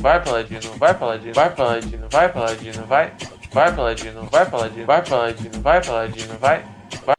[0.00, 3.12] vai Paladino, vai Paladino, vai Paladino, vai Paladino, vai,
[3.52, 6.64] vai Paladino, vai Paladino, vai Paladino, vai Paladino, vai.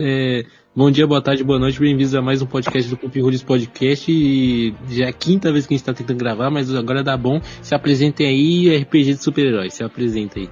[0.02, 0.44] É,
[0.76, 4.12] bom dia, boa tarde, boa noite, bem-vindos a mais um podcast do Pop Rules Podcast.
[4.12, 7.16] E já é a quinta vez que a gente tá tentando gravar, mas agora dá
[7.16, 7.40] bom.
[7.62, 10.50] Se apresentem aí, RPG de super-heróis, se apresenta aí.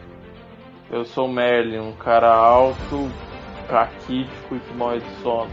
[0.92, 3.10] Eu sou o Merlin, um cara alto,
[3.68, 5.50] raquítico e que morre de sono.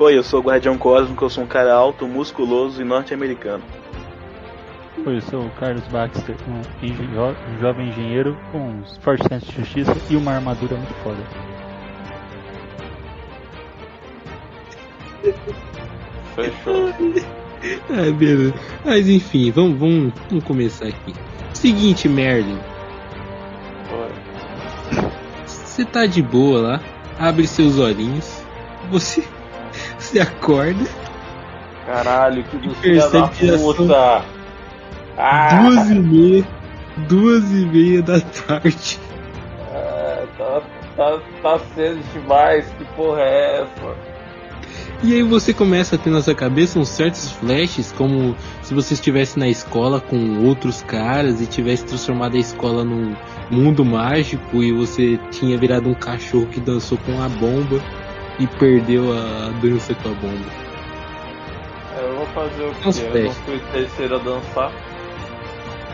[0.00, 3.62] Oi, eu sou o Guardião Cósmico, eu sou um cara alto, musculoso e norte-americano.
[5.06, 9.58] Oi, eu sou o Carlos Baxter, um, um jovem engenheiro com um forte senso de
[9.58, 11.18] justiça e uma armadura muito foda.
[16.34, 16.88] Fechou.
[17.90, 18.54] Ah, beleza.
[18.84, 21.14] Mas enfim, vamos, vamos, vamos começar aqui.
[21.54, 22.58] Seguinte, Merlin,
[25.46, 26.80] você tá de boa lá,
[27.18, 28.44] abre seus olhinhos,
[28.90, 29.26] você,
[29.98, 30.84] você acorda,
[31.88, 34.37] Caralho, que dos percebe filha da puta.
[35.18, 36.44] Ah, duas e meia,
[37.08, 39.00] duas e meia da tarde.
[39.74, 40.62] é, tá,
[40.96, 44.08] tá, tá cedo demais, que porra é essa?
[45.02, 48.94] E aí você começa a ter na sua cabeça uns certos flashes, como se você
[48.94, 53.14] estivesse na escola com outros caras e tivesse transformado a escola num
[53.50, 57.80] mundo mágico e você tinha virado um cachorro que dançou com a bomba
[58.38, 60.46] e perdeu a dança com a bomba.
[61.96, 63.18] É, Eu vou fazer o quê?
[63.18, 64.72] Eu não fui terceiro a dançar.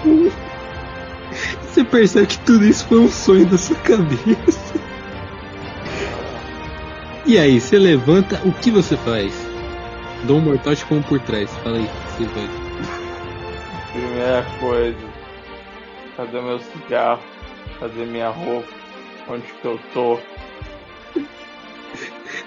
[1.63, 4.75] Você percebe que tudo isso foi um sonho da sua cabeça.
[7.27, 9.35] E aí, você levanta, o que você faz?
[10.25, 11.51] Dou um mortal te como por trás.
[11.57, 12.49] Fala aí, você vai.
[13.93, 14.99] Primeira coisa,
[16.17, 17.23] cadê meu cigarro?
[17.81, 18.69] Cadê minha roupa?
[19.29, 20.19] Onde que eu tô?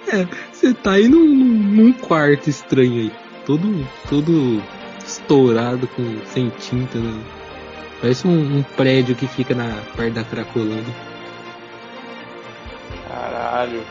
[0.51, 3.11] Você tá aí num, num quarto estranho aí.
[3.45, 4.61] Todo, todo
[5.05, 7.23] estourado com sem tinta, né?
[7.99, 10.93] Parece um, um prédio que fica na perto da Cracolândia.
[13.07, 13.83] Caralho.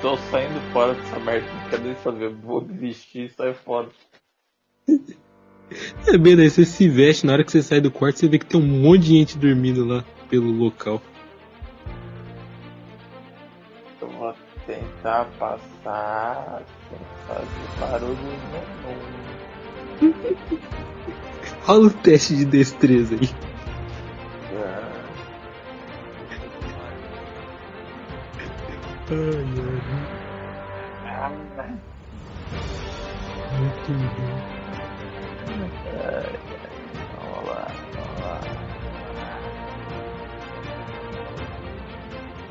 [0.00, 2.30] Tô saindo fora dessa merda, quero nem saber.
[2.30, 3.88] Vou vestir e sair fora.
[6.06, 8.38] É bem, daí você se veste, na hora que você sai do quarto, você vê
[8.38, 11.02] que tem um monte de gente dormindo lá pelo local.
[14.00, 14.34] Eu vou
[14.66, 19.17] tentar passar sem fazer barulho nenhum.
[21.62, 23.28] Rola o teste de destreza aí.
[24.54, 24.98] Ah,
[33.58, 34.58] Muito bom.
[37.16, 38.40] Vamos lá, vamos lá.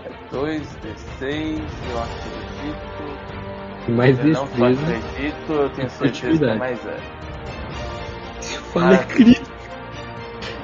[0.06, 2.98] É 2d6, eu acredito.
[3.90, 4.82] Mais eu não destreza.
[4.82, 6.98] acredito, eu tenho certeza que é mais é.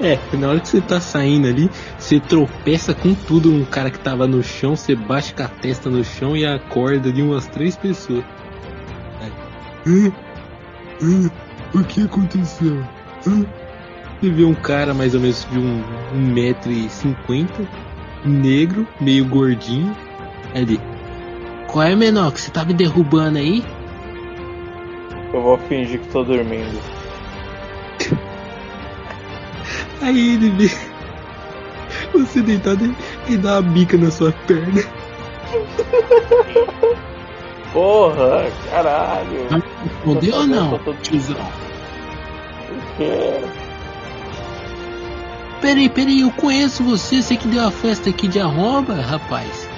[0.02, 4.00] É, na hora que você tá saindo ali, você tropeça com tudo num cara que
[4.00, 7.76] tava no chão, você bate com a testa no chão e acorda de umas três
[7.76, 8.24] pessoas.
[9.22, 9.32] Aí,
[9.88, 10.12] "Hã?
[11.02, 11.32] Hã?
[11.74, 12.84] O que aconteceu?
[13.28, 13.46] Hã?"
[14.20, 17.68] Você vê um cara mais ou menos de um, um metro e cinquenta,
[18.24, 19.96] negro, meio gordinho.
[20.56, 20.80] Ali.
[21.68, 22.32] Qual é, menor?
[22.32, 23.64] Que você tá me derrubando aí?
[25.34, 26.93] Eu vou fingir que tô dormindo.
[30.04, 30.70] Aí ele vê
[32.14, 32.96] você deitado
[33.28, 34.82] e- dá uma bica na sua perna.
[37.72, 39.48] Porra, caralho.
[40.04, 41.36] Fodeu ou não, tô- tiozão?
[41.38, 43.42] O quê?
[45.62, 49.70] Peraí, peraí, eu conheço você, você que deu a festa aqui de arroba, rapaz.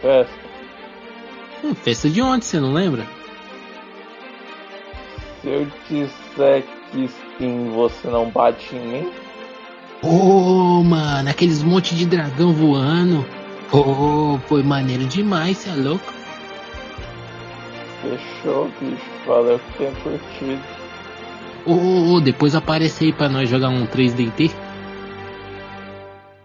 [0.00, 0.32] Festa.
[1.62, 3.06] Hum, festa de ontem, você não lembra?
[5.42, 7.08] Se eu disser que
[7.70, 9.12] você não bate em mim?
[10.02, 13.24] Ô, mano, aqueles monte de dragão voando.
[13.70, 16.12] Pô, foi maneiro demais, cê é louco?
[18.02, 19.10] Fechou, bicho.
[19.26, 20.62] Valeu por ter curtido.
[21.64, 24.50] Ô, ô, ô, depois aparece aí pra nós jogar um 3DT.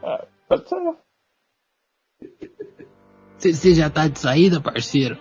[0.03, 0.77] Ah, pode ser.
[3.38, 5.17] Você já tá de saída, parceiro?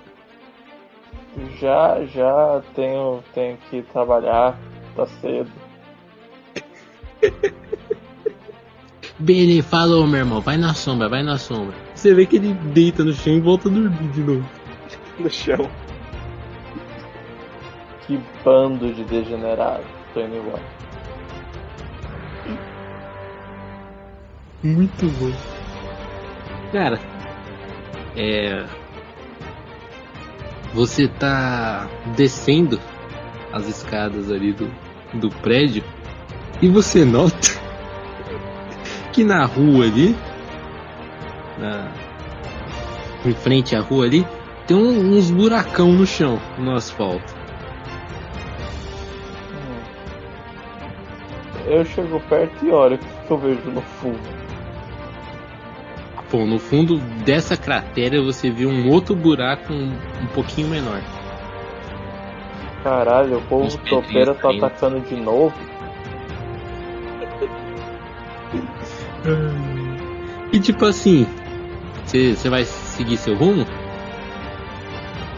[1.58, 4.58] Já, já tenho, tenho que trabalhar.
[4.94, 5.50] Tá cedo.
[9.18, 10.40] Beleza, falou, meu irmão.
[10.40, 11.74] Vai na sombra, vai na sombra.
[11.94, 14.46] Você vê que ele deita no chão e volta a dormir de novo.
[15.18, 15.70] No chão.
[18.06, 19.86] Que bando de degenerados.
[20.12, 20.62] Tô indo embora.
[24.62, 25.32] Muito bom.
[26.70, 27.00] Cara,
[28.14, 28.66] é.
[30.74, 32.78] Você tá descendo
[33.52, 34.70] as escadas ali do,
[35.14, 35.82] do prédio
[36.62, 37.48] e você nota
[39.12, 40.16] que na rua ali,
[41.58, 41.90] na,
[43.24, 44.26] em frente à rua ali,
[44.66, 47.34] tem um- uns buracão no chão, no asfalto.
[49.52, 49.80] Hum.
[51.66, 54.36] Eu chego perto e olho o que eu vejo no fundo.
[56.30, 59.92] Pô, no fundo dessa cratera você vê um outro buraco um,
[60.22, 61.00] um pouquinho menor.
[62.82, 65.54] Caralho, o povo topeira tá atacando de novo.
[70.52, 71.26] E tipo assim,
[72.04, 73.66] você vai seguir seu rumo?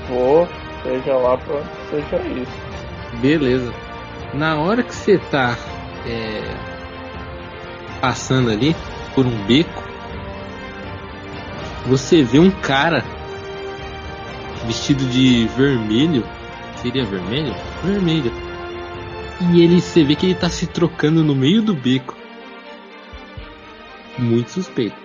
[0.08, 0.48] Vou,
[0.82, 3.20] seja lá pra seja isso.
[3.20, 3.72] Beleza.
[4.34, 5.56] Na hora que você tá
[6.06, 6.54] é,
[8.00, 8.76] passando ali
[9.14, 9.82] por um beco,
[11.86, 13.02] você vê um cara
[14.66, 16.24] vestido de vermelho.
[16.76, 17.54] Seria vermelho?
[17.82, 18.32] Vermelho.
[19.52, 22.17] E ele, você vê que ele tá se trocando no meio do beco.
[24.18, 24.96] Muito suspeito.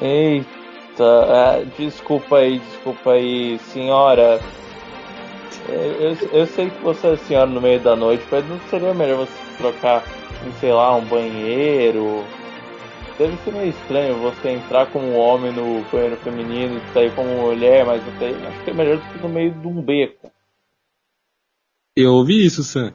[0.00, 0.44] Eita,
[1.02, 4.40] ah, desculpa aí, desculpa aí, senhora.
[5.68, 9.26] Eu, eu- sei que você é senhora no meio da noite, mas não seria melhor
[9.26, 10.04] você trocar
[10.46, 12.24] em, sei lá, um banheiro?
[13.18, 17.84] Deve ser meio estranho você entrar como homem no banheiro feminino e sair como mulher,
[17.86, 20.30] mas até, acho que é melhor do que no meio de um beco.
[21.96, 22.92] Eu ouvi isso, Sam.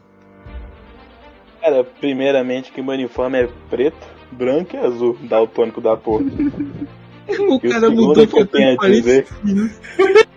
[1.61, 6.25] Cara, primeiramente que meu uniforme é preto, branco e azul, daltônico da porra.
[7.29, 9.25] O E o cara mudou que eu tenho a dizer-.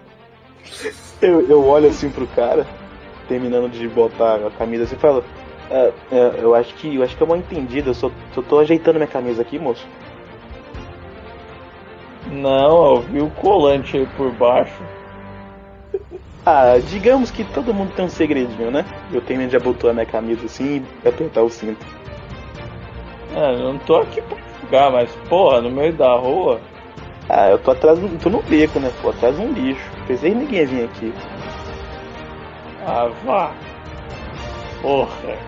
[1.20, 2.66] Eu, eu olho assim pro cara,
[3.26, 5.24] terminando de botar a camisa assim, e falo,
[5.70, 8.58] "É, é, eu acho que eu acho que é mal entendido, eu só, só tô
[8.58, 9.86] ajeitando minha camisa aqui, moço.
[12.30, 14.82] Não, eu vi o colante aí por baixo.
[16.46, 18.84] Ah, digamos que todo mundo tem um segredinho, né?
[19.10, 21.84] Eu termino de abotoar minha camisa assim e apertar o cinto.
[23.34, 26.60] É, eu não tô aqui pra julgar, mas porra, no meio da rua.
[27.28, 28.92] Ah, eu tô atrás, do- tô no beco, né?
[29.00, 29.90] Tô atrás de um lixo.
[30.06, 31.14] Pensei que ninguém ia vir aqui.
[32.86, 33.52] Ah, vá.
[34.82, 35.38] Porra.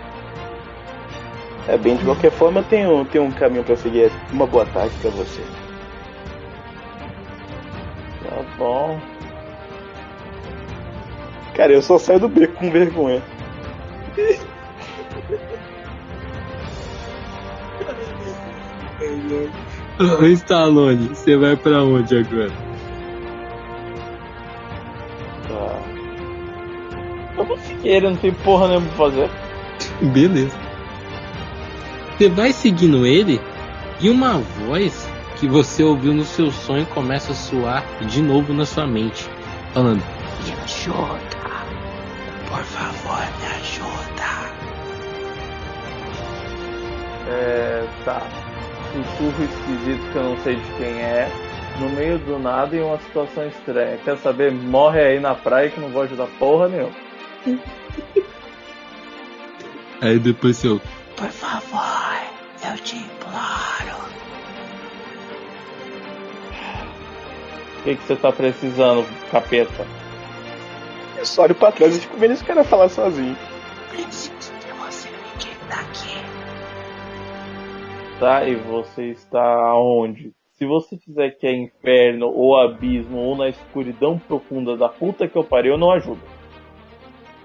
[1.67, 4.11] É bem, de qualquer forma, eu tenho, tenho um caminho pra seguir.
[4.31, 5.43] Uma boa tarde pra você.
[8.23, 8.99] Tá bom.
[11.57, 13.19] Cara, eu só saio do beco com vergonha.
[20.33, 22.51] Stallone, você vai pra onde agora?
[25.47, 25.79] Tá.
[27.35, 29.29] Eu vou ele, não tem porra nenhuma pra fazer.
[30.13, 30.55] Beleza.
[32.15, 33.41] Você vai seguindo ele
[33.99, 38.65] e uma voz que você ouviu no seu sonho começa a soar de novo na
[38.65, 39.27] sua mente,
[39.73, 40.03] falando:
[40.67, 41.46] ajuda,
[42.49, 44.47] por favor, me ajuda.
[47.29, 47.87] É.
[48.05, 48.21] Tá.
[48.93, 51.29] Sussurro esquisito que eu não sei de quem é.
[51.79, 53.97] No meio do nada em uma situação estranha.
[54.03, 54.51] Quer saber?
[54.51, 56.95] Morre aí na praia que não vou ajudar porra nenhuma.
[59.99, 60.79] Aí depois seu:
[61.15, 62.21] Por favor,
[62.63, 64.07] eu te imploro.
[67.79, 69.87] O que, que você tá precisando, capeta?
[71.17, 73.35] Eu só olho pra trás e fico vendo esse cara falar sozinho.
[73.89, 74.31] Preciso
[74.77, 75.09] você
[75.67, 76.23] daqui.
[78.19, 78.43] Tá?
[78.45, 80.31] E você está aonde?
[80.53, 85.35] Se você fizer que é inferno ou abismo ou na escuridão profunda da puta que
[85.35, 86.21] eu pariu, eu não ajudo.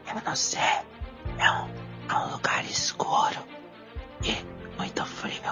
[0.09, 0.61] Eu não sei.
[0.61, 1.69] É um,
[2.11, 3.39] é um lugar escuro
[4.23, 4.37] e
[4.79, 5.43] muito frio.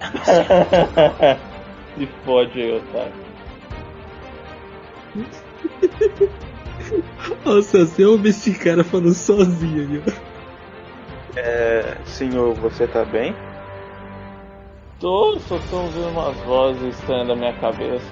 [0.00, 0.44] Eu não sei.
[2.06, 3.12] Se fode aí, otário.
[7.44, 10.32] Nossa, você ouve esse cara falando sozinho ali, ó.
[11.36, 13.34] É, senhor, você tá bem?
[15.00, 18.06] Tô, só tô ouvindo umas vozes estranhas da minha cabeça.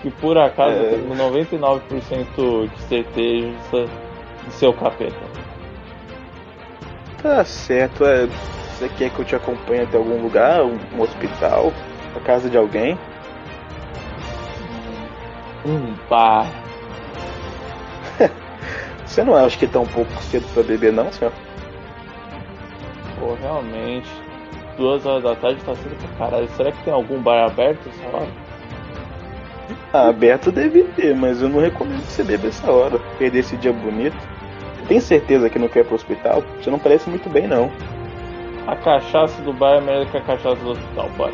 [0.00, 0.94] Que por acaso É.
[0.94, 3.86] eu tenho 99% de certeza
[4.46, 5.14] de ser o capeta.
[7.22, 8.26] Tá certo, é.
[8.26, 10.62] Você quer que eu te acompanhe até algum lugar?
[10.64, 11.70] Um, um hospital?
[12.16, 12.96] A casa de alguém?
[15.66, 16.46] Um bar.
[19.06, 21.32] Você não acha que tá um pouco cedo pra beber, não, senhor?
[23.18, 24.08] Pô, realmente.
[24.76, 26.48] Duas horas da tarde tá cedo pra caralho.
[26.56, 28.28] Será que tem algum bar aberto essa hora?
[29.92, 32.98] Ah, aberto deve ter, mas eu não recomendo que você beba essa hora.
[33.18, 34.16] Perder esse dia bonito.
[34.86, 36.42] Tem certeza que não quer ir pro hospital?
[36.60, 37.70] Você não parece muito bem, não.
[38.66, 41.32] A cachaça do bar é melhor que a cachaça do hospital, bora.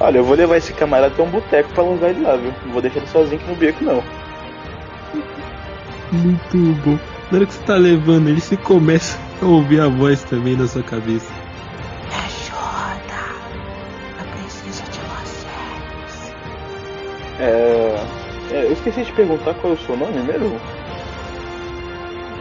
[0.00, 2.52] Olha, eu vou levar esse camarada até um boteco pra alugar ele lá, viu?
[2.64, 4.02] Não vou deixar ele sozinho aqui no beco, não.
[6.12, 6.98] Muito bom.
[7.30, 10.68] Na hora que você tá levando ele, você começa a ouvir a voz também na
[10.68, 11.32] sua cabeça.
[12.06, 13.14] Me ajuda!
[14.18, 16.34] Eu preciso de vocês.
[17.40, 18.04] É,
[18.50, 20.60] é, eu esqueci de perguntar qual é o seu nome mesmo?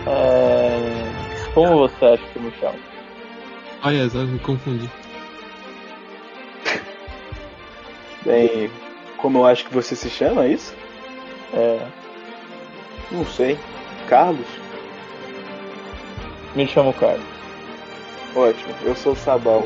[0.05, 1.51] É...
[1.53, 2.79] Como você acha que eu me chamo?
[3.83, 4.89] Olha só, me confundi.
[8.25, 8.69] Bem,
[9.15, 10.75] como eu acho que você se chama, é isso?
[11.53, 12.00] É...
[13.11, 13.57] Não sei.
[14.07, 14.47] Carlos?
[16.55, 17.25] Me chamo Carlos.
[18.35, 19.63] Ótimo, eu sou o Sabal.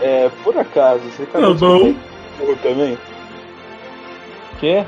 [0.00, 2.98] É, por acaso, você acabou de escutar um sussurro também?
[4.60, 4.84] Quê?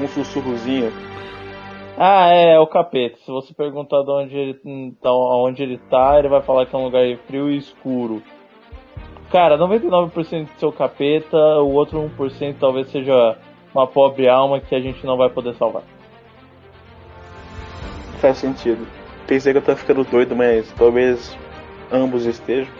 [0.00, 0.92] Um sussurrozinho.
[1.96, 3.18] Ah, é, é o capeta.
[3.18, 6.74] Se você perguntar de onde ele, hum, tá, onde ele tá, ele vai falar que
[6.74, 8.22] é um lugar frio e escuro.
[9.30, 13.36] Cara, 99% do seu capeta, o outro 1% talvez seja
[13.72, 15.82] uma pobre alma que a gente não vai poder salvar.
[18.20, 18.86] Faz sentido.
[19.26, 21.36] Pensei que eu tava ficando doido, mas talvez
[21.90, 22.72] ambos estejam.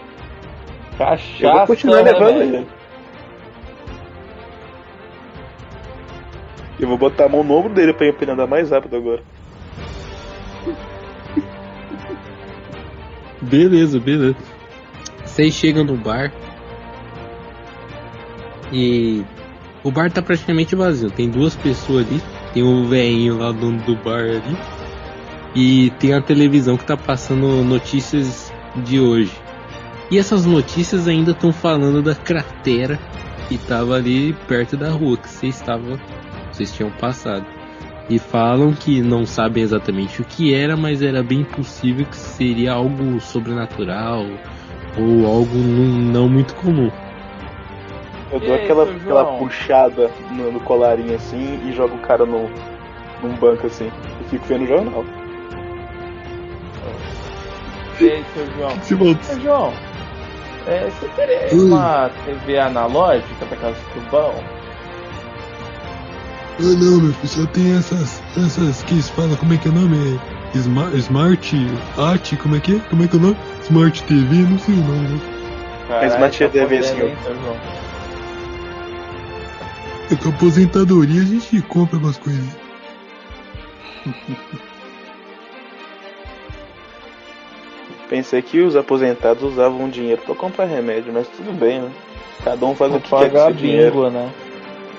[0.98, 2.66] Cachaça, Eu vou continuar né, levando ele.
[6.78, 9.22] Eu vou botar a mão no ombro dele pra ele andar mais rápido agora.
[13.40, 14.36] Beleza, beleza.
[15.24, 16.32] Vocês chegam no bar.
[18.72, 19.24] E
[19.82, 21.10] o bar tá praticamente vazio.
[21.10, 22.20] Tem duas pessoas ali.
[22.52, 24.79] Tem o velhinho lá, dono do bar ali.
[25.54, 29.32] E tem a televisão que tá passando notícias de hoje.
[30.10, 32.98] E essas notícias ainda estão falando da cratera
[33.48, 35.98] que tava ali perto da rua que vocês estavam.
[36.52, 37.46] Vocês tinham passado.
[38.08, 42.72] E falam que não sabem exatamente o que era, mas era bem possível que seria
[42.72, 44.24] algo sobrenatural
[44.98, 46.90] ou algo não, não muito comum.
[48.32, 52.48] Eu dou aquela, aquela puxada no, no colarinho assim e jogo o cara no,
[53.22, 53.90] num banco assim.
[54.20, 55.04] E fico vendo o jornal.
[58.00, 58.82] Aí, seu João?
[58.82, 59.22] Se volta.
[59.24, 59.72] Seu João,
[60.66, 61.64] é, você teria Ui.
[61.66, 64.34] uma TV analógica daquelas tubão?
[66.58, 69.70] Ah não, meu filho, só tem essas, essas que se fala, como é que é
[69.70, 70.20] o nome?
[70.54, 71.56] É Smart, Smart
[71.96, 72.78] Art, como é que é?
[72.90, 73.36] Como é que é o nome?
[73.62, 75.08] Smart TV, não sei o nome.
[75.08, 75.20] né?
[75.88, 77.08] Caralho, Smart tá TV, podendo, senhor.
[77.08, 77.56] hein, seu João?
[80.10, 82.44] É com a aposentadoria a gente compra umas coisas.
[88.10, 91.92] Pensei que os aposentados usavam dinheiro pra comprar remédio, mas tudo bem, né?
[92.42, 93.92] Cada um faz o Vou que quer com pagar seu dinheiro.
[93.92, 94.32] bingo, né?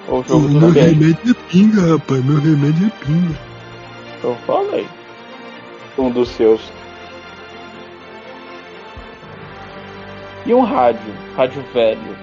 [0.07, 0.83] Ou jogo meu bem.
[0.93, 2.23] remédio é pinga, rapaz.
[2.23, 3.37] Meu remédio é pinga.
[4.23, 4.87] Eu falei.
[5.97, 6.61] Um dos seus.
[10.45, 12.15] E um rádio, rádio velho.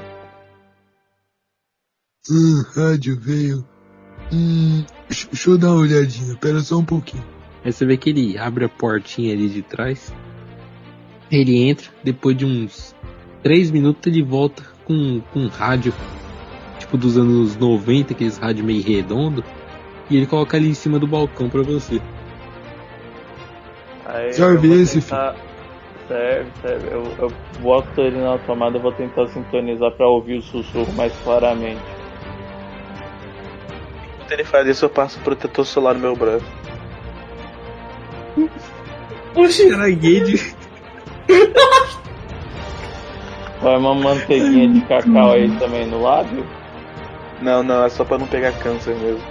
[2.30, 3.68] Hum, rádio veio.
[4.33, 7.25] Hum, deixa deixa eu dar uma olhadinha, pera só um pouquinho.
[7.62, 10.12] Aí você vê que ele abre a portinha ali de trás.
[11.31, 12.95] Ele entra, depois de uns
[13.43, 15.93] 3 minutos ele volta com, com um rádio,
[16.79, 19.45] tipo dos anos 90, aqueles rádio meio redondo.
[20.11, 22.01] E ele coloca ali em cima do balcão pra você.
[24.07, 25.37] Aí vou esse, tentar...
[26.09, 26.89] Serve, serve.
[26.91, 31.83] Eu, eu boto ele na tomada vou tentar sintonizar pra ouvir o sussurro mais claramente.
[34.15, 36.47] Enquanto ele faz isso, eu passo o protetor solar no meu braço.
[39.35, 40.58] Oxe, era gay de...
[43.61, 46.47] Vai uma manteiguinha de cacau aí também no lábio?
[47.43, 49.23] Não, não, é só pra não pegar câncer mesmo.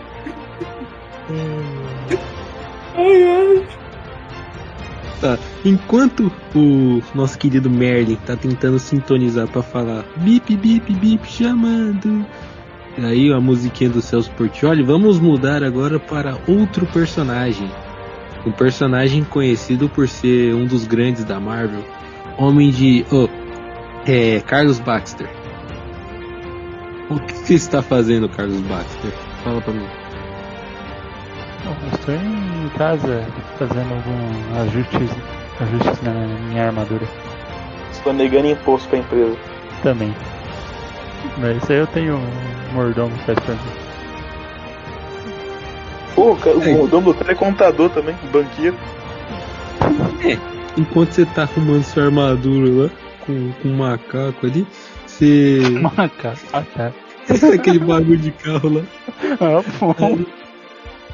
[5.19, 5.37] Tá.
[5.65, 12.25] Enquanto o nosso querido Merlin tá tentando sintonizar pra falar bip, bip, bip, chamando.
[12.97, 17.69] Aí a musiquinha do Celso Portioli, vamos mudar agora para outro personagem.
[18.47, 21.83] Um personagem conhecido por ser um dos grandes da Marvel.
[22.37, 23.05] Homem de.
[23.11, 23.27] Oh,
[24.09, 24.39] é.
[24.39, 25.27] Carlos Baxter.
[27.09, 29.11] O que você está fazendo, Carlos Baxter?
[29.43, 29.85] Fala pra mim.
[31.65, 33.25] Eu estou em casa
[33.57, 35.17] fazendo alguns ajustes,
[35.59, 36.13] ajustes na
[36.49, 37.05] minha armadura
[37.91, 39.35] Estou negando imposto pra empresa.
[39.83, 40.15] também.
[41.37, 43.86] Mas isso aí eu tenho um mordomo que faz pra mim.
[46.17, 46.73] Pô, o, cara, É.
[46.73, 48.75] o mordomo do cara é contador também, banqueiro.
[50.75, 52.89] Enquanto você tá arrumando sua armadura lá,
[53.23, 54.65] com, com um macaco ali,
[55.05, 55.59] você.
[55.79, 56.39] Macaco.
[56.53, 56.91] Ah, tá.
[57.53, 58.81] aquele bagulho de carro lá.
[59.39, 60.17] Ah, bom.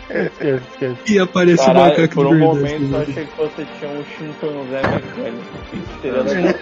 [0.09, 0.97] Esquece, esquece.
[1.13, 2.45] E aparece o Caralho, macaco por um verdade.
[2.55, 3.05] momento eu né?
[3.09, 6.53] achei que você tinha um chimpanzé mecânico.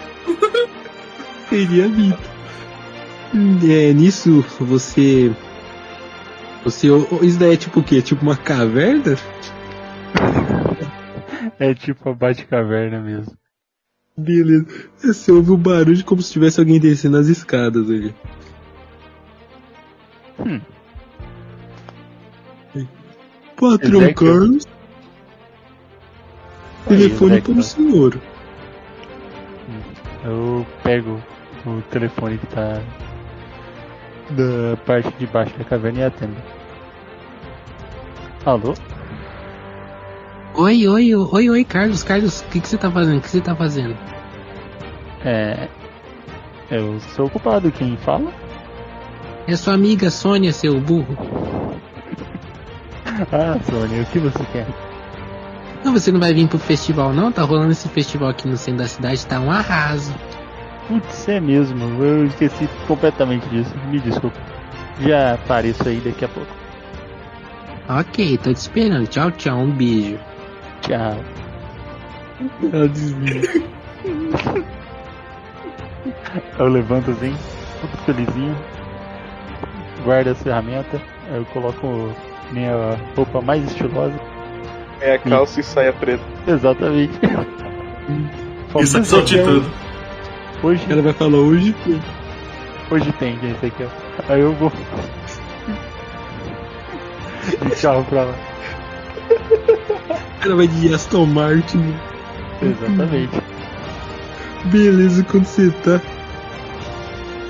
[1.47, 2.17] Que seria vindo.
[3.71, 5.31] É, nisso você.
[6.63, 6.87] Você.
[7.21, 8.01] Isso daí é tipo o quê?
[8.01, 9.15] Tipo uma caverna?
[11.59, 13.37] É tipo a Batcaverna mesmo.
[14.17, 14.65] Beleza.
[14.97, 18.13] Você ouve o barulho como se tivesse alguém descendo as escadas ali.
[20.39, 20.61] Hum.
[23.55, 24.13] Patrão.
[24.13, 24.67] Carlos.
[26.87, 28.19] Telefone para o senhor.
[30.23, 31.21] Eu pego
[31.65, 32.81] o telefone que tá
[34.29, 36.37] da parte de baixo da caverna e atendo.
[38.45, 38.73] Alô?
[40.55, 42.03] Oi, oi, oi, oi, Carlos.
[42.03, 43.17] Carlos, o que, que você tá fazendo?
[43.17, 43.95] O que você tá fazendo?
[45.23, 45.67] É.
[46.69, 48.31] Eu sou o culpado, quem fala?
[49.47, 51.17] É sua amiga Sônia, seu burro.
[53.31, 54.65] Ah, Sônia, o que você quer?
[55.83, 57.31] Não, você não vai vir pro festival, não?
[57.31, 60.13] Tá rolando esse festival aqui no centro da cidade, tá um arraso.
[60.87, 63.73] Putz, é mesmo, eu esqueci completamente disso.
[63.89, 64.37] Me desculpa.
[64.99, 66.51] Já apareço aí daqui a pouco.
[67.89, 69.07] Ok, tô te esperando.
[69.07, 70.19] Tchau, tchau, um beijo.
[70.81, 71.17] Tchau.
[72.73, 73.41] Ela desvia.
[76.57, 77.35] Eu levanto assim,
[77.81, 78.55] todo felizinho,
[80.03, 82.15] guardo as ferramentas, aí eu coloco
[82.51, 84.19] minha roupa mais estilosa.
[85.01, 86.23] É a calça e saia preta.
[86.47, 87.19] Exatamente.
[88.79, 89.71] Isso é só de tudo.
[90.63, 92.95] Hoje, Ela vai falar hoje, pô.
[92.95, 94.31] hoje tem, gente, aqui, ó.
[94.31, 94.71] Aí eu vou.
[97.67, 98.35] De carro pra lá.
[100.43, 101.95] Ela vai de Aston Martin.
[102.61, 103.41] Exatamente.
[104.65, 105.99] Beleza, quando você tá.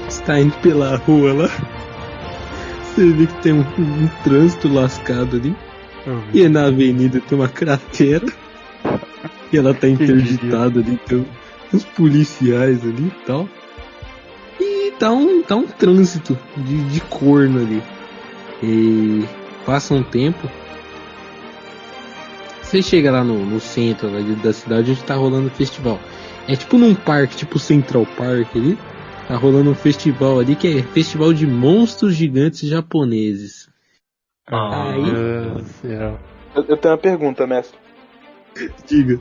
[0.07, 1.49] Você tá indo pela rua lá.
[2.83, 5.55] Você vê que tem um, um trânsito lascado ali.
[6.33, 8.25] E na avenida tem uma cratera.
[9.51, 11.25] E ela tá interditada ali, tem
[11.73, 13.47] uns policiais ali e tal.
[14.59, 17.81] E tá um, tá um trânsito de, de corno ali.
[18.63, 19.23] E
[19.65, 20.49] passa um tempo.
[22.61, 25.99] Você chega lá no, no centro lá de- da cidade onde tá rolando o festival.
[26.47, 28.77] É tipo num parque, tipo Central Park ali.
[29.27, 33.69] Tá rolando um festival ali que é Festival de Monstros Gigantes Japoneses.
[34.47, 36.19] Ah, Aí- Meu Deus do céu.
[36.55, 37.77] Eu, eu tenho uma pergunta, mestre.
[38.85, 39.19] Diga.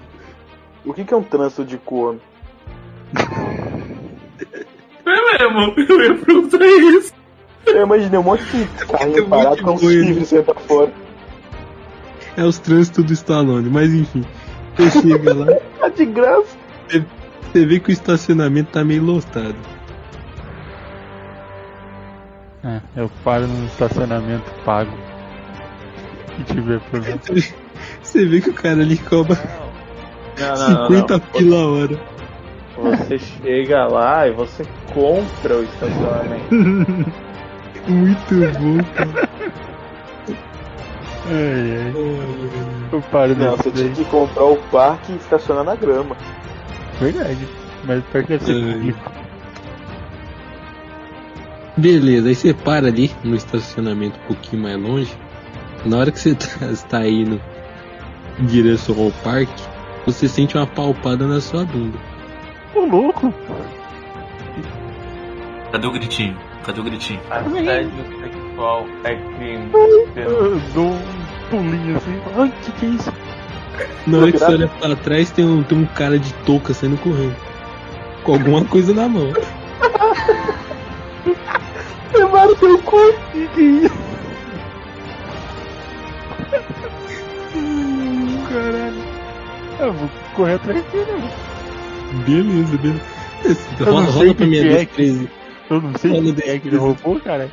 [0.85, 2.21] O que, que é um trânsito de corno?
[5.07, 7.13] É mesmo, eu ia perguntar isso.
[7.67, 10.93] Eu imaginei um monte de carrinho monte parado com os chifres saindo pra fora.
[12.37, 14.25] É os trânsitos do Stallone, mas enfim.
[14.77, 15.47] Você chega lá,
[15.81, 16.57] Tá de graça.
[16.89, 19.57] você vê que o estacionamento tá meio lotado.
[22.63, 24.93] É, eu paro no estacionamento pago.
[26.37, 27.19] Se tiver problema.
[28.03, 29.39] Você vê que o cara ali cobra
[30.39, 31.21] Não, não, não, 50 não.
[31.21, 32.01] pila a hora.
[32.83, 36.55] Você chega lá e você compra o estacionamento.
[37.87, 39.29] Muito bom, cara.
[41.27, 41.93] Ai, ai.
[42.93, 46.17] Eu paro Não, você tinha que comprar o parque e estacionar na grama.
[47.01, 47.47] Verdade.
[47.85, 48.95] Mas pior que deve ser.
[51.77, 55.17] Beleza, aí você para ali no estacionamento um pouquinho mais longe.
[55.85, 57.41] Na hora que você tá, está indo
[58.39, 59.63] em direção ao parque,
[60.05, 61.99] você sente uma palpada na sua bunda.
[62.75, 63.33] Ô louco!
[65.73, 66.37] Cadê o gritinho?
[66.65, 67.21] Cadê o gritinho?
[67.31, 69.71] Assédio sexual é crime.
[70.17, 71.01] Eu dou um
[71.51, 72.21] pulinho assim.
[72.37, 73.13] Ai, o que, que é isso?
[74.07, 76.99] Na hora que você olha pra trás, tem um, tem um cara de touca saindo
[76.99, 77.37] correndo.
[78.25, 79.33] Com alguma coisa na mão.
[82.13, 82.97] Levaram teu cu.
[83.33, 83.95] Que que é isso?
[87.55, 89.03] Hum, Caralho.
[89.79, 91.50] Eu vou correr atrás dele.
[92.27, 93.01] Beleza, beleza.
[93.79, 95.31] Eu não Rola, sei rola pra que minha que é destreza.
[95.71, 97.51] Eu não sei Fala desse é que ele roubou, cara.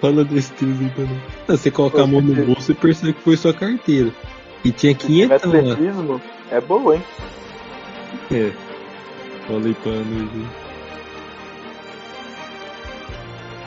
[0.00, 1.20] Rola destreza aí pra mim.
[1.48, 4.10] Não, você coloca a mão no bolso e percebe que foi sua carteira.
[4.64, 6.20] E tinha 500 lá.
[6.50, 7.02] É bom, hein?
[8.30, 8.52] É.
[9.48, 10.46] Rola aí pra nós aí.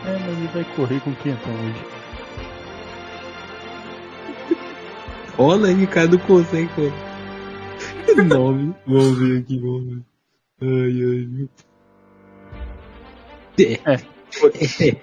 [0.08, 1.86] É, mas ele vai correr com quem então hoje?
[5.38, 7.07] Rola aí, cara não consegue correr.
[8.15, 8.74] Nove.
[8.86, 10.02] Vamos ver aqui, vamos ver.
[10.62, 11.50] Ai, ai.
[13.60, 13.93] É.
[13.93, 14.96] É.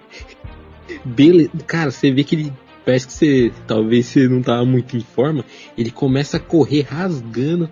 [1.05, 1.51] Beleza.
[1.67, 2.53] Cara, você vê que ele.
[2.85, 3.53] Parece que você.
[3.67, 5.45] Talvez você não tava muito em forma.
[5.77, 7.69] Ele começa a correr rasgando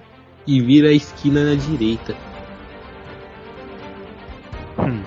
[0.46, 2.14] e vira a esquina na direita.
[4.78, 5.02] Hum,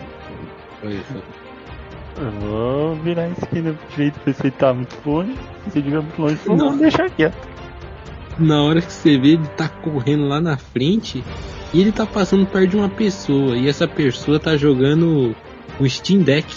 [0.84, 2.22] Olha só.
[2.22, 5.34] eu vou virar a esquina pro direito pra ver se ele tá muito longe.
[5.70, 6.58] Se ele estiver muito longe, Não.
[6.70, 7.55] vou deixar quieto.
[8.38, 11.24] Na hora que você vê, ele tá correndo lá na frente
[11.74, 13.56] e ele tá passando perto de uma pessoa.
[13.56, 15.36] E essa pessoa tá jogando
[15.80, 16.48] o Steam Deck.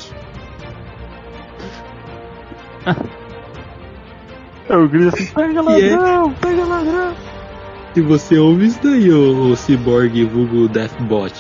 [4.69, 5.97] Eu grito assim, pega é?
[5.97, 7.15] ladrão, pega ladrão.
[7.95, 11.33] Se você ouve isso daí, ô, ô Cyborg vulgo Deathbot.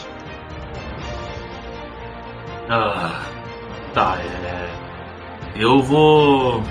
[2.70, 3.22] Ah,
[3.92, 4.68] tá, é.
[5.56, 6.62] Eu vou.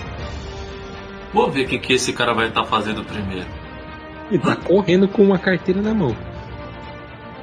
[1.34, 3.48] Vou ver o que, que esse cara vai estar fazendo primeiro.
[4.30, 6.16] Ele tá correndo com uma carteira na mão.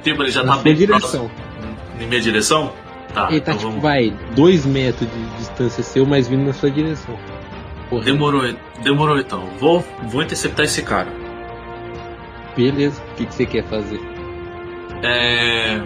[0.03, 1.29] Tipo, ele já na tá bem direção.
[1.99, 2.71] Em minha direção?
[3.13, 3.81] Tá, Ele tá então tipo, vamos.
[3.81, 7.17] vai, dois metros de distância seu, mas vindo na sua direção.
[7.89, 8.11] Correndo.
[8.13, 9.43] Demorou, demorou então.
[9.59, 11.07] Vou, vou interceptar esse cara.
[12.55, 13.99] Beleza, o que, que você quer fazer?
[15.03, 15.81] É.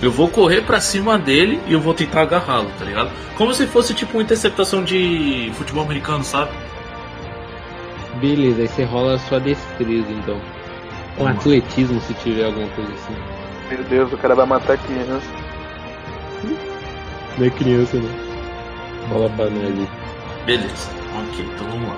[0.00, 3.10] Eu vou correr pra cima dele e eu vou tentar agarrá-lo, tá ligado?
[3.36, 6.50] Como se fosse tipo uma interceptação de futebol americano, sabe?
[8.22, 10.40] Beleza, aí você rola a sua destreza então.
[11.18, 11.32] Lá.
[11.32, 13.16] atletismo se tiver alguma coisa assim.
[13.68, 15.26] Meu Deus, o cara vai matar criança.
[17.36, 19.08] Não é criança não.
[19.08, 19.88] Rola pra nós ali.
[20.46, 20.90] Beleza.
[21.18, 21.96] Ok, então vamos lá.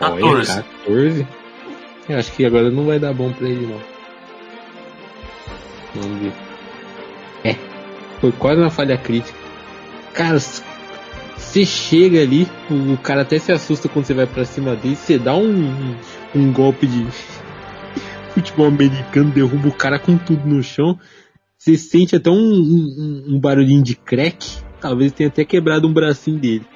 [0.00, 0.62] Olha, 14.
[0.84, 1.26] 14?
[2.10, 3.80] Eu acho que agora não vai dar bom pra ele não.
[5.94, 6.53] Vamos ver.
[8.24, 9.38] Foi quase uma falha crítica.
[10.14, 14.96] Cara, você chega ali, o, cara até se assusta quando você vai pra cima dele,
[14.96, 15.94] você dá um,
[16.34, 17.06] um, golpe de
[18.32, 20.98] futebol americano, derruba o cara com tudo no chão.
[21.58, 24.56] Você sente até um, um, um barulhinho de crack.
[24.80, 26.66] Talvez tenha até quebrado um bracinho dele.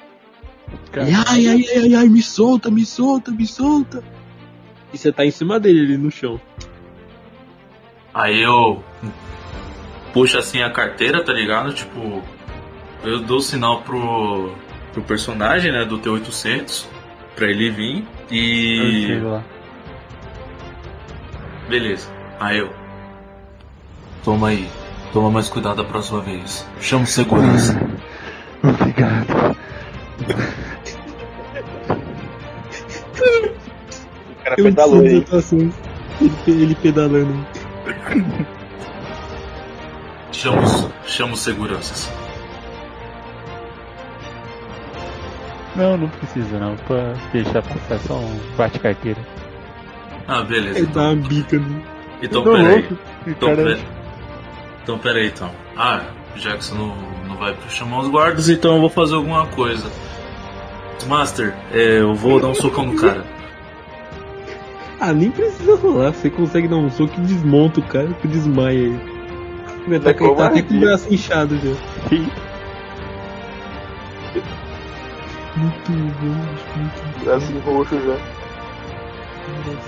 [0.93, 4.03] Ele, ai, ai, ai, ai, ai, me solta, me solta, me solta.
[4.93, 6.39] E você tá em cima dele ali no chão.
[8.13, 8.83] Aí eu
[10.13, 11.73] puxo assim a carteira, tá ligado?
[11.73, 12.23] Tipo,
[13.03, 14.51] eu dou sinal pro,
[14.93, 16.85] pro personagem, né, do T800,
[17.35, 18.07] pra ele vir.
[18.31, 19.19] E.
[19.23, 19.43] lá.
[21.69, 22.09] Beleza.
[22.39, 22.71] Aí eu.
[24.23, 24.67] Toma aí.
[25.13, 26.67] Toma mais cuidado da próxima vez.
[26.79, 27.79] Chama segurança.
[28.63, 29.55] Obrigado.
[34.29, 35.25] O cara pedalou aí.
[36.21, 37.45] Ele, ele pedalando.
[40.39, 42.09] Chama, os- chama os seguranças.
[45.75, 46.75] Não, não precisa não.
[46.87, 49.19] Pra deixar passar só um bate-carteira.
[50.27, 50.79] Ah, beleza.
[50.79, 51.83] Ele dá Então, uma bica no.
[52.21, 52.89] então peraí.
[53.27, 53.79] Então, cara- pera...
[54.83, 55.51] então peraí então.
[55.75, 56.01] Ah,
[56.35, 56.95] já que você não,
[57.27, 59.89] não vai chamar os guardas, então eu vou fazer alguma coisa.
[61.07, 63.25] Master, é, eu vou dar um socão no cara.
[64.99, 66.11] Ah, nem precisa rolar.
[66.11, 69.18] Você consegue dar um soco e desmonta o cara que desmaia ele.
[69.85, 71.75] Tá, É ele tá até com o braço inchado já.
[75.55, 76.27] Muito bom,
[76.75, 78.13] muito Bracinho roxo já.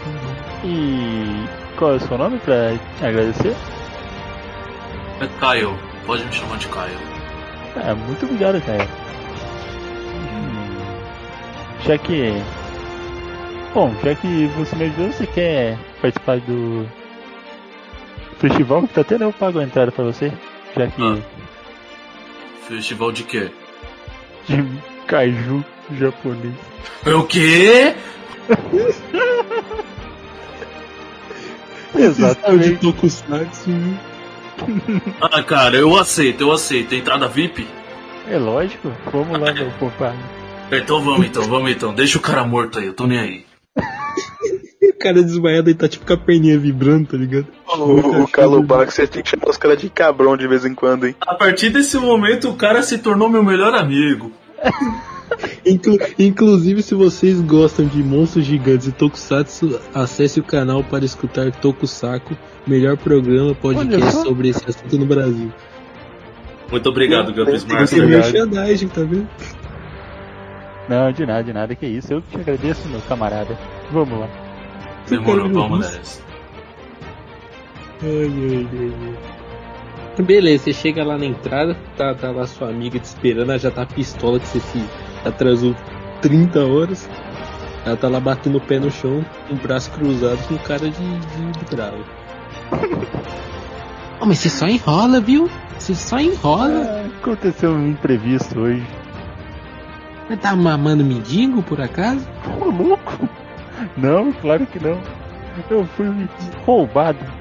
[0.05, 0.67] bom.
[0.67, 1.45] E
[1.77, 3.55] qual é o seu nome pra agradecer?
[5.21, 6.97] É Caio, pode me chamar de Caio.
[7.75, 8.61] Ah, muito obrigado.
[10.15, 10.77] Hum,
[11.85, 12.33] já que.
[13.73, 16.85] Bom, já que você me ajudou, você quer participar do
[18.41, 19.23] festival que tá tendo?
[19.23, 20.33] Eu pago a entrada pra você.
[20.75, 21.01] Já que.
[21.01, 21.17] Ah.
[22.67, 23.51] Festival de quê?
[24.47, 24.65] De
[25.05, 25.63] caju
[25.97, 26.55] japonês.
[27.05, 27.93] É o quê?
[31.93, 32.77] De Exatamente.
[32.77, 33.69] Tokusatsu.
[35.19, 36.95] Ah, cara, eu aceito, eu aceito.
[36.95, 37.67] Entrada VIP?
[38.29, 38.91] É lógico.
[39.11, 40.17] Vamos lá, meu compadre.
[40.71, 41.93] Então vamos então, vamos então.
[41.93, 43.45] Deixa o cara morto aí, eu tô nem aí.
[44.81, 47.47] O cara desmaiado aí tá tipo com a perninha vibrando, tá ligado?
[47.77, 51.07] O, o Calubac, você tem que chamar os caras de cabrão de vez em quando,
[51.07, 51.15] hein?
[51.21, 54.31] A partir desse momento, o cara se tornou meu melhor amigo.
[55.65, 61.49] Inclu- inclusive, se vocês gostam de monstros gigantes e tokusatsu, acesse o canal para escutar
[61.51, 62.35] Tokusaku,
[62.67, 65.51] melhor programa podcast sobre esse assunto no Brasil.
[66.69, 68.03] Muito obrigado, Gabs Master.
[68.03, 68.31] obrigado.
[68.31, 69.27] merchandising, tá vendo?
[70.89, 72.13] Não, de nada, de nada, que isso.
[72.13, 73.57] Eu que te agradeço, meu camarada.
[73.91, 74.27] Vamos lá.
[75.07, 76.21] Demorou, vamos nessa.
[78.03, 78.93] Ai, ai, ai,
[80.17, 80.23] ai.
[80.23, 83.71] Beleza, você chega lá na entrada, tá, tá lá sua amiga te esperando, ela já
[83.71, 84.83] tá pistola que você se
[85.25, 85.75] atrasou
[86.21, 87.09] 30 horas.
[87.85, 90.91] Ela tá lá batendo o pé no chão, com o braço cruzado, com cara de,
[90.91, 92.03] de, de bravo.
[94.19, 95.49] Oh, mas você só enrola, viu?
[95.79, 96.83] Você só enrola.
[96.83, 98.85] Ah, aconteceu um imprevisto hoje.
[100.27, 102.27] Você tá mamando mendigo, por acaso?
[102.59, 103.27] Ô, louco?
[103.97, 105.01] Não, claro que não.
[105.69, 106.05] Eu fui
[106.65, 107.40] roubado.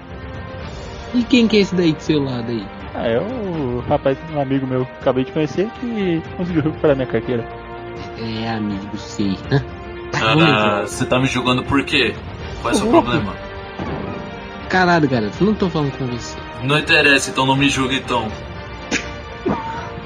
[1.15, 2.67] E quem que é esse daí do seu lado aí?
[2.95, 7.07] Ah, é o rapaz, um amigo meu que acabei de conhecer que conseguiu recuperar minha
[7.09, 7.45] carteira.
[8.19, 9.37] É, amigo, sei.
[10.13, 10.81] Tá, Ah, entrar.
[10.87, 12.15] você tá me julgando por quê?
[12.63, 13.33] Qual é o seu problema?
[14.69, 16.37] Caralho, garoto, eu não tô falando com você.
[16.63, 18.29] Não interessa, então não me julgue então.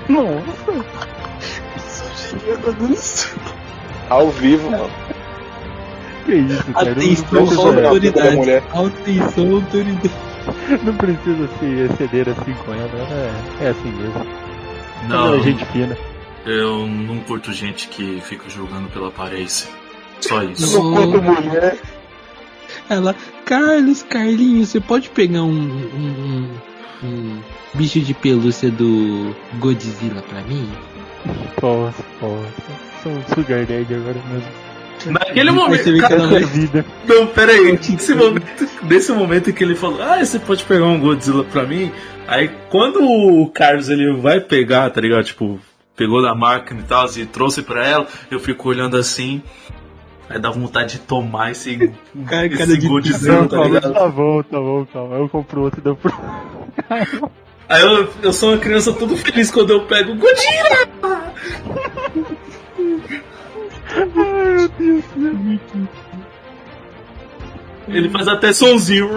[0.09, 0.85] Nossa.
[4.11, 4.91] Ao vivo, mano.
[6.27, 6.93] Que isso, cara?
[6.93, 7.41] Atenção,
[7.87, 8.37] autoridade.
[8.37, 8.63] mulher.
[8.73, 10.11] Atenção, autoridade.
[10.85, 12.91] não precisa se exceder assim com ela.
[13.61, 14.27] É, é assim mesmo.
[15.09, 15.97] Não, Ela é gente fina.
[16.47, 19.69] eu não curto gente que fica julgando pela aparência.
[20.21, 20.67] Só isso.
[20.67, 21.79] Sou quanto mulher.
[22.89, 26.49] Ela, Carlos, Carlinhos, você pode pegar um, um,
[27.03, 27.41] um- um
[27.75, 30.71] bicho de pelúcia do Godzilla pra mim?
[31.61, 32.73] Posso, posso.
[33.03, 34.64] Sou um sugar daddy agora mesmo.
[35.07, 36.85] Naquele Eu momento, cara, vida.
[37.07, 37.79] Não, pera aí.
[37.91, 41.93] Nesse momento, nesse momento que ele falou, ah, você pode pegar um Godzilla pra mim.
[42.27, 45.25] Aí quando o Carlos ele vai pegar, tá ligado?
[45.25, 45.61] Tipo,
[45.97, 49.43] pegou da máquina e tal, e trouxe pra ela, eu fico olhando assim.
[50.29, 51.77] Aí dá vontade de tomar esse,
[52.27, 53.93] Cara, cara esse de Godzilla, Não, tá ligado?
[53.93, 55.17] tá bom, tá bom, calma.
[55.17, 56.15] Eu compro outro e dou pro.
[57.69, 60.17] Aí eu, eu sou uma criança todo feliz quando eu pego
[64.03, 65.89] o Godzilla!
[67.89, 69.09] Ele faz até sonzinho.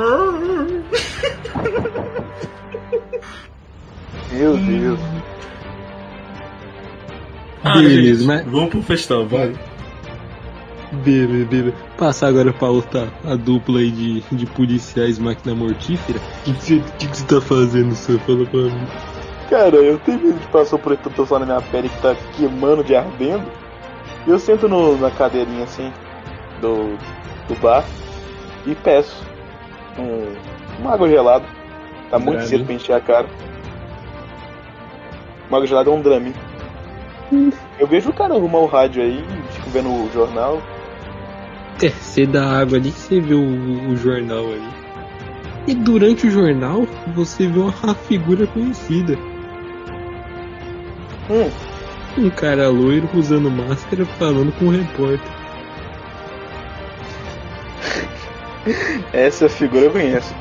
[4.32, 5.00] Meu Deus.
[7.64, 9.54] Ah, Beleza, gente, mas- Vamos pro festão, vai.
[11.04, 11.74] Beleza, beleza.
[11.98, 16.20] Passar agora pra outra a dupla aí de, de policiais máquina mortífera.
[16.20, 18.20] O que, que, você, que, você tá fazendo, senhor?
[18.22, 18.88] Fala pra mim.
[19.50, 22.96] Cara, eu tenho medo de passar por protetor na minha pele que tá queimando de
[22.96, 23.46] ardendo.
[24.28, 25.92] E eu sento no- na cadeirinha assim
[26.62, 26.98] do,
[27.48, 27.86] do bar
[28.66, 29.24] e peço
[29.98, 30.36] um,
[30.82, 31.46] uma água gelada.
[32.12, 32.48] Tá muito Drame.
[32.50, 33.28] cedo pra encher a cara.
[35.50, 36.34] Uma água gelada é um drame.
[37.80, 40.62] Eu vejo o cara arrumar o rádio aí, fico vendo o jornal.
[41.82, 44.68] É, você dá água ali, você vê o, o jornal ali.
[45.68, 49.18] E durante o jornal, você vê uma figura conhecida.
[51.30, 51.50] Hum,
[52.18, 55.32] Um cara loiro usando máscara falando com o repórter.
[59.14, 60.34] essa figura eu conheço.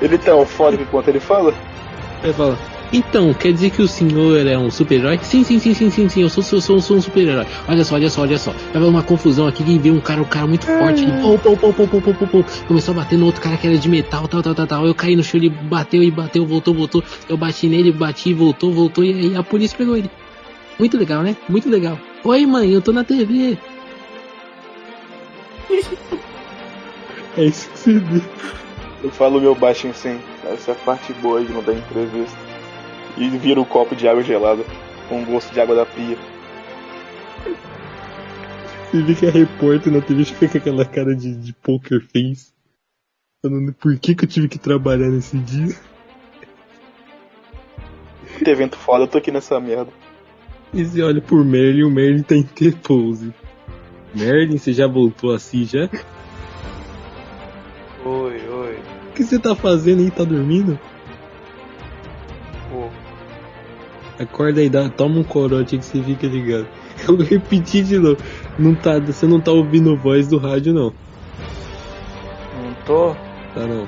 [0.00, 1.54] Ele tá eufórico enquanto ele fala?
[2.22, 2.58] Aí fala,
[2.92, 5.18] então, quer dizer que o senhor é um super-herói?
[5.22, 7.46] Sim, sim, sim, sim, sim, sim, eu sou, sou, sou, sou um super-herói.
[7.68, 8.52] Olha só, olha só, olha só.
[8.52, 11.38] Vai haver uma confusão aqui, quem vê um cara, um cara muito forte, que pô,
[11.38, 12.44] pô, pô, pô, pô, pô, pô, pô.
[12.66, 14.86] Começou a bater no outro cara que era de metal, tal, tal, tal, tal.
[14.86, 17.02] Eu caí no chão, ele bateu e bateu, voltou, voltou.
[17.28, 20.10] Eu bati nele, bati, voltou, voltou, e aí a polícia pegou ele.
[20.78, 21.36] Muito legal, né?
[21.48, 21.98] Muito legal.
[22.24, 23.58] Oi, mãe, eu tô na TV.
[27.36, 28.22] é isso que você vê.
[29.02, 32.38] Eu falo meu baixinho assim, essa é a parte boa de não dar entrevista.
[33.16, 34.64] E vira um copo de água gelada,
[35.08, 36.16] com gosto de água da pia.
[38.90, 42.52] Você vê que a repórter na TV fica com aquela cara de, de poker face.
[43.42, 45.76] Falando por que, que eu tive que trabalhar nesse dia.
[48.38, 49.92] Que evento foda, eu tô aqui nessa merda.
[50.74, 53.32] E você olha por Merlin e o Merlin tá em T-pose.
[54.12, 55.88] Merlin, você já voltou assim já?
[58.04, 58.78] Oi, oi.
[59.08, 60.10] O que você tá fazendo aí?
[60.10, 60.78] Tá dormindo?
[62.70, 62.90] Pô,
[64.18, 66.66] Acorda aí, dá, toma um corote que você fica ligado.
[67.08, 68.16] Eu repeti de novo.
[68.58, 70.92] Não tá, você não tá ouvindo voz do rádio não.
[72.62, 73.14] não tô?
[73.54, 73.86] Tá não.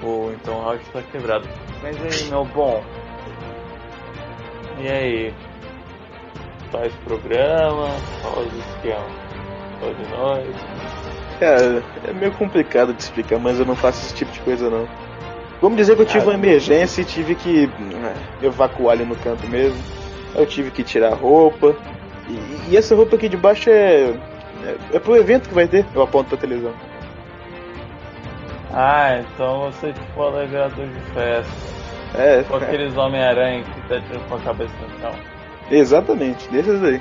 [0.00, 1.46] Pô, então o rádio tá quebrado.
[1.82, 2.82] Mas aí, meu bom.
[4.80, 5.34] E aí?
[6.70, 7.88] Faz programa?
[8.22, 9.06] Faz esquema?
[9.80, 10.46] Só de nós?
[11.40, 14.88] Cara, é meio complicado de explicar, mas eu não faço esse tipo de coisa não.
[15.60, 19.46] Vamos dizer que eu tive uma emergência e tive que né, evacuar ali no canto
[19.48, 19.78] mesmo.
[20.34, 21.74] Eu tive que tirar a roupa.
[22.28, 24.10] E, e essa roupa aqui de baixo é,
[24.64, 24.76] é.
[24.94, 25.84] É pro evento que vai ter.
[25.94, 26.72] Eu aponto pra televisão.
[28.72, 31.67] Ah, então você é tipo alegrador de festa.
[32.14, 35.12] É, Com aqueles Homem-Aranha que tá tirando com a cabeça no chão.
[35.70, 37.00] exatamente, desses aí.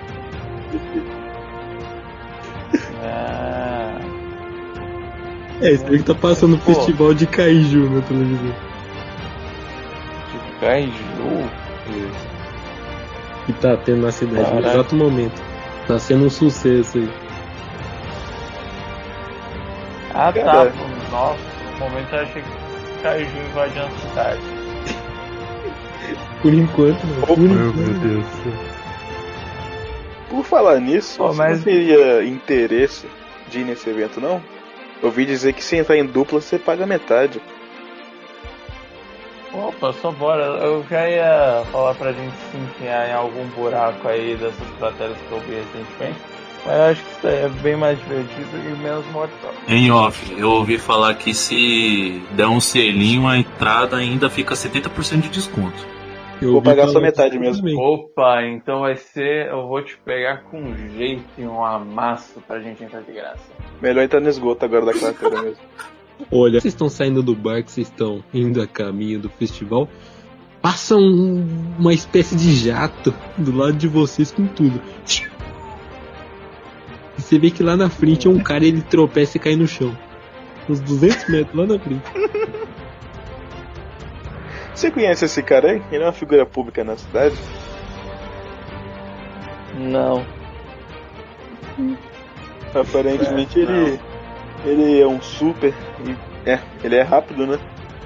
[3.03, 3.97] Ah,
[5.61, 8.53] É, você vê que tá passando o festival de Kaiju na televisão.
[10.31, 11.49] tipo Kaiju?
[13.45, 14.67] Que tá tendo na cidade no Caraca.
[14.77, 15.41] exato momento.
[15.87, 17.09] Tá sendo um sucesso aí.
[20.13, 20.65] Ah tá,
[21.11, 21.39] nossa,
[21.73, 24.56] no momento eu achei que Kaiju invadiu a cidade.
[26.41, 27.21] Por enquanto, não.
[27.27, 27.99] Por Meu, meu enquanto.
[27.99, 28.53] Deus do céu.
[30.29, 33.07] Por falar nisso, você mas- não teria interesse
[33.49, 34.41] de ir nesse evento, não?
[35.01, 37.41] Ouvi dizer que se entrar em dupla, você paga metade.
[39.53, 40.43] Opa, só bora.
[40.43, 45.31] Eu já ia falar pra gente se enfiar em algum buraco aí dessas crateras que
[45.31, 46.19] eu vi recentemente.
[46.65, 49.53] Mas eu acho que isso daí é bem mais divertido e menos mortal.
[49.69, 55.21] Em off, eu ouvi falar que se der um selinho, a entrada ainda fica 70%
[55.21, 55.87] de desconto.
[56.41, 57.57] Eu Vou pagar só metade mesmo.
[57.63, 57.75] também.
[57.77, 59.47] Opa, então vai ser.
[59.47, 63.41] Eu vou te pegar com jeito e um amasso pra gente entrar de graça.
[63.81, 65.63] Melhor entrar no esgoto agora da carteira mesmo.
[66.31, 69.87] Olha, vocês estão saindo do bar, que vocês estão indo a caminho do festival.
[70.61, 71.45] Passa um-
[71.77, 74.81] uma espécie de jato do lado de vocês com tudo.
[77.17, 79.67] E você vê que lá na frente é um cara ele tropeça e cai no
[79.67, 79.95] chão.
[80.69, 82.03] Uns 200 metros lá na frente.
[84.77, 85.81] Você conhece esse cara aí?
[85.91, 87.35] Ele é uma figura pública na cidade?
[89.75, 90.23] Não.
[92.75, 93.99] Aparentemente ele.
[94.63, 95.73] Ele é um super.
[96.05, 97.57] e- é, ele é rápido, né?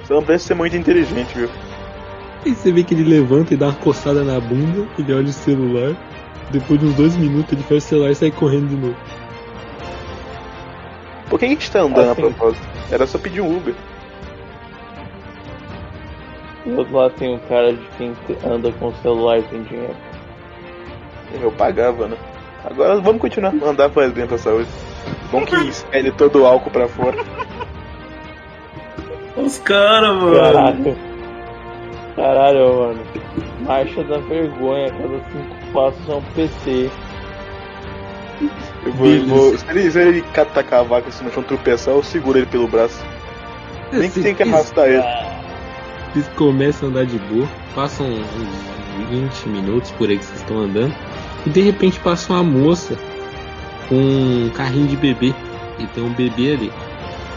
[0.06, 1.50] Só não parece ser muito inteligente, viu?
[2.46, 5.34] Aí você vê que ele levanta e dá uma coçada na bunda, ele olha o
[5.34, 5.94] celular.
[6.52, 8.98] Depois de uns dois minutos ele fecha o celular e sai correndo de novo.
[11.30, 12.22] Por que a gente tá andando Assim.
[12.22, 12.66] a propósito?
[12.90, 13.76] Era só pedir um Uber.
[16.66, 19.96] Do outro lado tem um cara de quem anda com o celular e tem dinheiro.
[21.42, 22.18] Eu pagava, né?
[22.64, 23.54] Agora vamos continuar.
[23.64, 24.70] Andar faz bem pra saúde.
[25.32, 27.18] Bom que expele todo o álcool pra fora.
[29.36, 30.36] Os caras, mano.
[30.36, 30.96] Caralho.
[32.16, 33.00] Caralho, mano.
[33.62, 36.90] Marcha da vergonha, cada cinco passos é um PC.
[38.86, 40.22] Eu vou, eu vou- se, ele, se ele
[40.54, 43.04] tacar a vaca assim no chão tropeçar, eu seguro ele pelo braço.
[43.92, 45.04] Nem que tem que arrastar ele.
[46.14, 50.60] Vocês começam a andar de boa, passam uns 20 minutos por aí que vocês estão
[50.60, 50.94] andando,
[51.46, 52.98] e de repente passa uma moça
[53.88, 55.34] com um carrinho de bebê,
[55.80, 56.72] e tem um bebê ali.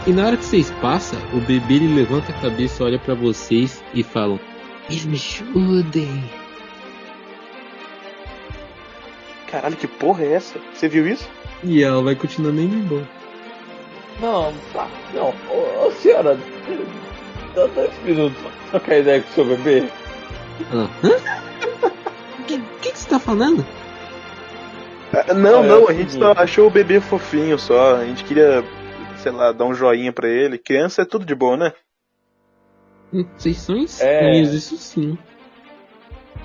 [0.05, 3.83] E na hora que vocês passam, o bebê ele levanta a cabeça, olha pra vocês
[3.93, 4.39] e falam:
[4.89, 6.23] Me ajudem.
[9.49, 10.59] Caralho, que porra é essa?
[10.73, 11.27] Você viu isso?
[11.63, 13.09] E ela vai continuando indo embora.
[14.21, 14.87] Não, tá.
[15.13, 16.37] Não, ô, ô, senhora,
[17.55, 19.87] dá dois minutos pra trocar ideia com o seu bebê.
[20.71, 21.09] Ela, hã?
[22.39, 23.65] O que, que, que você tá falando?
[25.13, 27.95] Ah, não, Olha, não, é a gente só achou o bebê fofinho só.
[27.95, 28.63] A gente queria,
[29.17, 30.57] sei lá, dar um joinha pra ele.
[30.57, 31.71] Criança é tudo de bom, né?
[33.13, 33.79] Hum, Vocês são É.
[33.79, 35.17] estranhos, isso sim.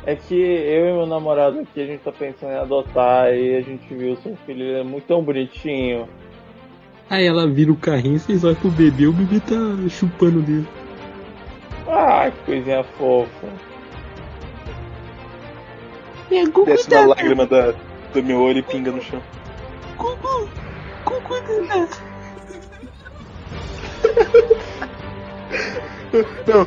[0.06, 3.60] É que eu e meu namorado aqui, a gente tá pensando em adotar e a
[3.60, 6.08] gente viu o seu filho, ele é muito tão bonitinho.
[7.08, 9.56] Aí ela vira o carrinho, vocês olham pro bebê, o bebê tá
[9.88, 10.66] chupando dele.
[11.90, 13.48] Ah, que coisinha fofa.
[16.28, 17.08] Pegou Desce uma cuidado.
[17.08, 17.74] lágrima da,
[18.14, 19.20] do meu olho e pinga no chão.
[19.96, 20.48] Cucu
[21.44, 21.88] cuidado.
[26.46, 26.66] Não.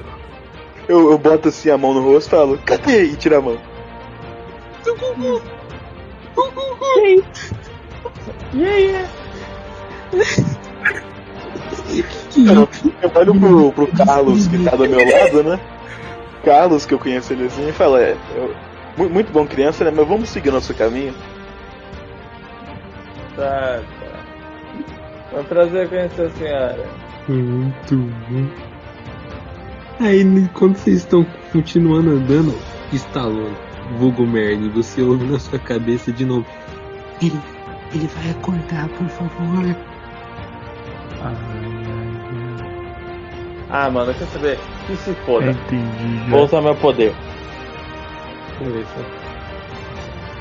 [0.87, 3.05] Eu, eu boto assim a mão no rosto e falo, cadê?
[3.05, 3.57] E tira a mão.
[4.83, 5.41] Cucu.
[6.35, 7.23] Cucu.
[8.53, 9.05] E aí?
[10.11, 10.19] Que Eu,
[12.01, 15.59] eu olho pro, pro Carlos que tá do meu lado, né?
[16.43, 18.53] Carlos, que eu conheço ele assim, e fala, é, eu-
[18.97, 19.91] mu- muito bom criança, né?
[19.95, 21.13] Mas vamos seguir nosso caminho.
[23.35, 24.19] Tá, tá.
[25.31, 26.85] Foi um prazer conhecer a senhora.
[27.27, 28.47] Muito bom.
[29.99, 32.53] Aí, quando vocês estão continuando andando,
[32.91, 33.55] Stallone,
[33.97, 36.45] vulgo Merlin, você ouve na sua cabeça de novo.
[37.21, 37.39] Ele,
[37.93, 39.75] ele vai acordar, por favor.
[41.21, 41.33] Ah,
[43.91, 44.59] mano, quer saber?
[44.87, 45.47] Que se foda.
[45.51, 46.45] entendi Vou já.
[46.45, 47.13] usar meu poder.
[48.59, 49.01] Só.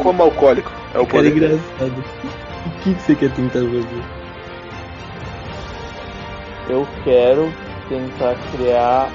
[0.03, 0.71] Como alcoólico.
[0.95, 1.29] É o Cara poder.
[1.37, 2.05] engraçado.
[2.66, 4.03] O que, que você quer tentar fazer?
[6.68, 7.53] Eu quero
[7.88, 9.09] tentar criar.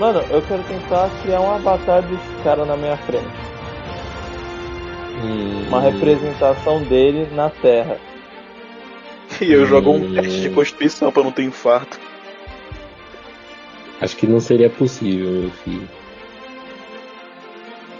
[0.00, 3.26] Mano, eu quero tentar criar um avatar desse cara na minha frente.
[5.22, 7.96] Hum, Uma representação dele na Terra.
[9.42, 12.00] E eu jogo um teste de constituição pra não ter infarto.
[14.00, 15.88] Acho que não seria possível, meu filho.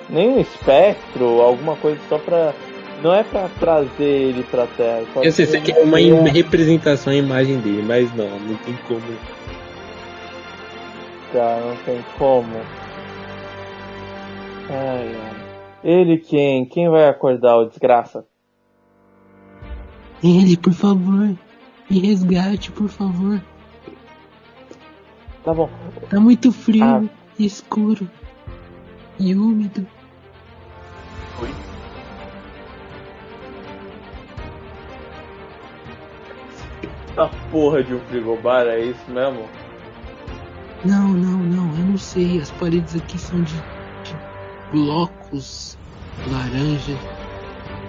[0.08, 2.54] Nem um espectro, alguma coisa só pra.
[3.02, 5.04] Não é pra trazer ele pra Terra.
[5.12, 8.56] só Eu sei, que você quer uma im- representação, a imagem dele, mas não, não
[8.56, 9.00] tem como.
[11.33, 12.56] Tá, não tem como.
[14.70, 15.38] Ai, ai.
[15.85, 16.64] Ele quem?
[16.64, 18.25] Quem vai acordar o desgraça?
[20.23, 21.29] Ele, por favor.
[21.88, 23.40] Me resgate, por favor.
[25.49, 25.71] Tá bom.
[26.11, 27.03] Tá muito frio, Ah.
[27.38, 28.07] e escuro
[29.19, 29.87] e úmido.
[37.13, 39.49] Essa porra de um frigobar, é isso mesmo?
[40.85, 42.40] Não, não, não, eu não sei.
[42.42, 43.55] As paredes aqui são de,
[44.05, 44.15] de
[44.71, 45.79] blocos
[46.31, 46.92] laranja.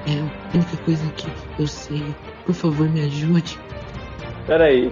[0.07, 1.27] É a única coisa que
[1.61, 2.15] eu sei.
[2.45, 3.59] Por favor, me ajude.
[4.47, 4.89] Pera aí.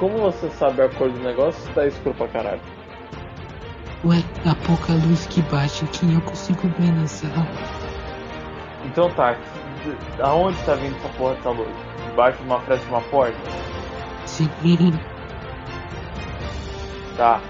[0.00, 2.60] Como você sabe a cor do negócio se tá escuro pra caralho?
[4.02, 4.16] Ué,
[4.50, 7.46] a pouca luz que bate aqui eu consigo ver na sala.
[8.86, 11.68] Então tá, de- aonde tá vindo essa porra dessa luz?
[12.08, 13.36] Debaixo de uma fresta de uma porta?
[14.24, 14.50] Sim,
[17.18, 17.42] Tá.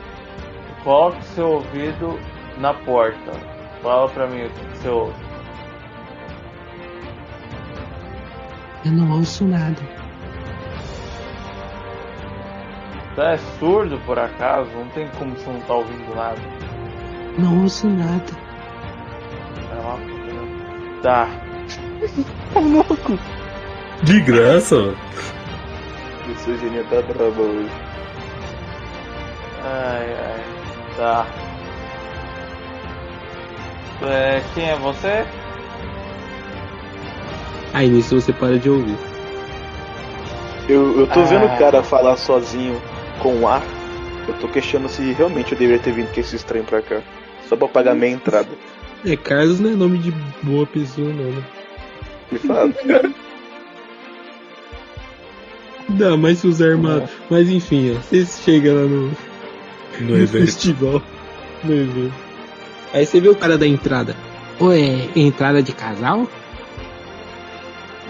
[0.82, 2.18] Coloque seu ouvido
[2.58, 3.30] na porta.
[3.80, 5.14] Fala pra mim o que você ouve.
[8.84, 9.99] eu não ouço nada.
[13.20, 14.70] Você é surdo por acaso?
[14.74, 16.40] Não tem como você não tá ouvindo nada.
[17.36, 18.24] Não ouço nada.
[19.70, 20.98] É uma né?
[21.02, 21.28] Tá.
[24.02, 24.96] De graça, mano.
[26.46, 27.68] Gênio tá brabo hoje.
[29.64, 30.44] Ai, ai.
[30.96, 31.26] Tá.
[34.02, 35.26] É, quem é você?
[37.74, 38.96] Aí nisso você para de ouvir.
[40.70, 41.24] Eu, eu tô Ah.
[41.24, 42.80] vendo o cara falar sozinho
[43.20, 43.62] com ar.
[44.26, 47.00] Eu tô questionando se realmente eu deveria ter vindo com esse estranho pra cá.
[47.48, 48.48] Só pra pagar minha entrada.
[49.04, 50.12] É, Carlos não é nome de
[50.42, 51.42] boa pessoa, não, né?
[52.30, 52.74] De fato.
[55.90, 57.08] Dá, mas se usar armado.
[57.28, 59.10] Mas enfim, ó, você chega lá no,
[60.00, 61.02] No no festival.
[61.64, 62.14] No evento.
[62.92, 64.14] Aí você vê o cara da entrada.
[64.60, 66.28] Ué, entrada de casal?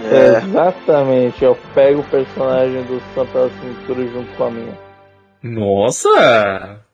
[0.04, 4.89] É, Exatamente, eu pego o personagem do Sam pela cintura junto com a minha.
[5.42, 6.84] Nossa!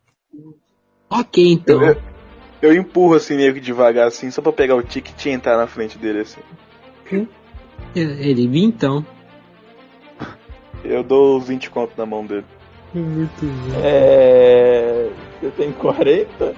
[1.11, 1.83] Ok, então.
[1.83, 1.97] eu,
[2.63, 5.67] eu empurro assim meio que devagar assim, só pra pegar o ticket e entrar na
[5.67, 6.41] frente dele assim.
[7.95, 9.05] Ele vi então.
[10.85, 12.45] Eu dou os 20 conto na mão dele.
[12.95, 13.81] Muito bom.
[13.83, 15.09] É.
[15.41, 16.55] Você tem 40?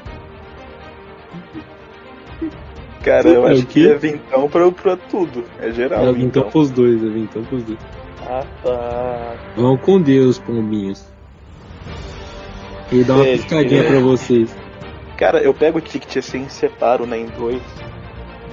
[3.03, 5.45] Cara, eu acho que é vintão pra, pra tudo.
[5.59, 6.01] É geral.
[6.01, 6.21] É vintão.
[6.21, 7.79] vintão pros dois, é vintão pros dois.
[8.23, 9.37] Ah tá.
[9.57, 11.08] Vão com Deus, pombinhos.
[12.91, 13.89] Ele dá uma Beijo, piscadinha querido.
[13.89, 14.57] pra vocês.
[15.17, 17.61] Cara, eu pego o ticket assim e separo, né, em dois,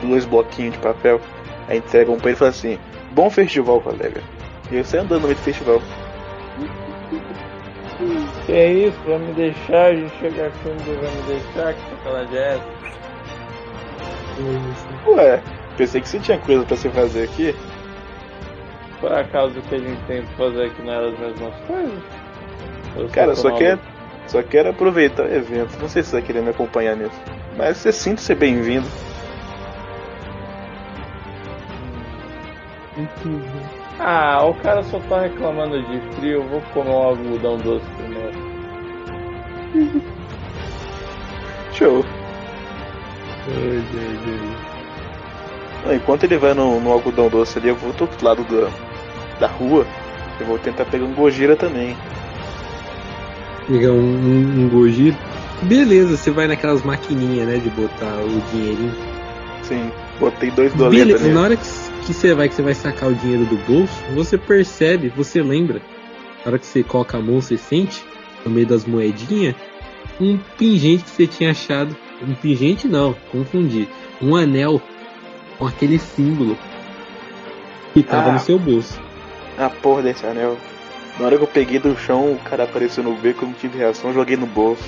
[0.01, 1.21] dois bloquinhos de papel.
[1.67, 2.77] Aí entrego um pra ele e falo assim:
[3.11, 4.21] Bom festival, colega.
[4.71, 5.81] E eu saio andando no meio do festival.
[8.45, 8.97] Que é isso?
[9.05, 9.85] Vai me deixar?
[9.85, 11.73] A gente chegar aqui onde vai me deixar?
[11.73, 12.75] Que sacanagem é essa?
[15.07, 15.41] Ué,
[15.77, 17.55] pensei que você tinha coisa pra você fazer aqui.
[18.99, 21.99] Por acaso o que a gente tem que fazer aqui não era as mesmas coisas?
[22.97, 23.63] Eu Cara, só maluco.
[23.63, 23.79] quer,
[24.27, 25.77] só quero aproveitar o evento.
[25.79, 27.19] Não sei se você vai querer me acompanhar nisso.
[27.57, 28.87] Mas você sinta ser bem-vindo.
[33.99, 38.35] Ah, o cara só tá reclamando de frio, eu vou comer um algodão doce primeiro.
[41.73, 42.05] Show.
[43.47, 44.75] Ai, ai, ai.
[45.85, 48.69] Não, Enquanto ele vai no, no algodão doce ali, eu vou do outro lado da,
[49.39, 49.85] da rua.
[50.39, 51.95] Eu vou tentar pegar um Gojira também.
[53.67, 55.17] Pegar um, um, um Gojira.
[55.63, 58.93] Beleza, você vai naquelas maquininhas, né, de botar o dinheirinho.
[59.63, 61.33] Sim, botei dois doletas Beleza, nele.
[61.35, 61.63] na hora que,
[62.05, 65.81] que você vai, que você vai sacar o dinheiro do bolso, você percebe, você lembra,
[66.43, 68.03] na hora que você coloca a mão, você sente,
[68.45, 69.55] no meio das moedinhas,
[70.21, 71.95] um pingente que você tinha achado.
[72.21, 73.89] Um pingente não, confundi.
[74.21, 74.81] Um anel
[75.57, 76.57] com aquele símbolo
[77.93, 78.33] que tava Ah.
[78.33, 79.01] no seu bolso.
[79.57, 80.55] A porra desse anel.
[81.17, 83.77] Na hora que eu peguei do chão, o cara apareceu no beco, eu não tive
[83.77, 84.83] reação, joguei no bolso.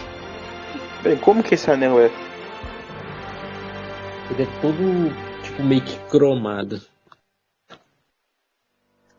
[1.02, 2.12] Bem, como que esse anel é?
[4.30, 6.82] Ele é todo, tipo, meio que cromado.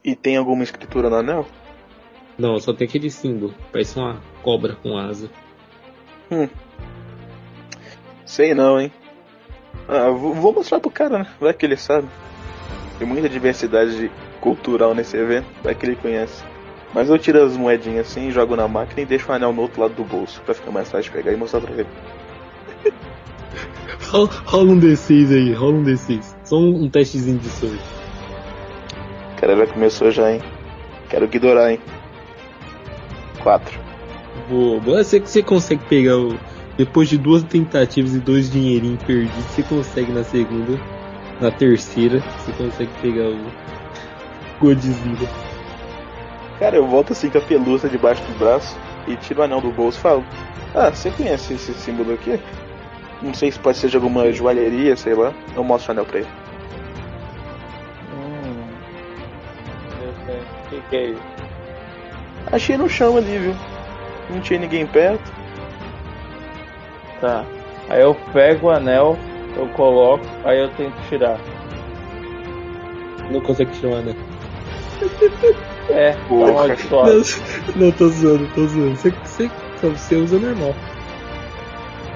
[0.04, 1.46] E tem alguma escritura no anel?
[2.38, 3.54] Não, só tem aquele símbolo.
[3.72, 5.30] Parece uma cobra com asa.
[8.26, 8.92] Sei não, hein?
[9.88, 11.26] Ah, vou mostrar pro cara, né?
[11.40, 12.06] Vai que ele sabe.
[12.98, 16.44] Tem muita diversidade cultural nesse evento, vai que ele conhece.
[16.94, 19.80] Mas eu tiro as moedinhas assim, jogo na máquina e deixo o anel no outro
[19.80, 21.86] lado do bolso, pra ficar mais fácil de pegar e mostrar pra ele.
[24.10, 26.22] Rola, um D6 aí, rola um D6.
[26.44, 27.78] Só um, um testezinho de sorte.
[29.36, 30.40] Cara, já começou já, hein?
[31.10, 31.80] Quero ignorar, hein?
[33.42, 33.78] Quatro.
[34.48, 35.04] Boa, boa.
[35.04, 36.38] Você, você consegue pegar o.
[36.76, 40.80] Depois de duas tentativas e dois dinheirinhos perdidos, você consegue na segunda.
[41.40, 43.38] Na terceira, você consegue pegar o.
[44.60, 45.47] Godzilla.
[46.58, 49.70] Cara, eu volto assim com a pelúcia debaixo do braço e tiro o anel do
[49.70, 50.24] bolso e falo:
[50.74, 52.38] Ah, você conhece esse símbolo aqui?
[53.22, 55.32] Não sei se pode ser de alguma joalheria, sei lá.
[55.54, 56.28] Eu mostro o anel pra ele.
[58.12, 58.68] Hum.
[60.02, 60.40] Eu sei.
[60.40, 61.22] O que, que é isso?
[62.50, 63.54] Achei no chão ali, viu?
[64.30, 65.32] Não tinha ninguém perto.
[67.20, 67.44] Tá.
[67.88, 69.16] Aí eu pego o anel,
[69.56, 71.38] eu coloco, aí eu tento tirar.
[73.30, 74.14] Não consegue tirar né?
[75.90, 76.66] É, Porra.
[77.76, 78.96] Não, não, tô zoando, tô zoando.
[78.96, 79.50] Você, você,
[79.82, 80.74] você usa normal.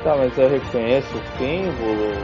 [0.05, 2.15] Tá, mas eu reconheço o símbolo.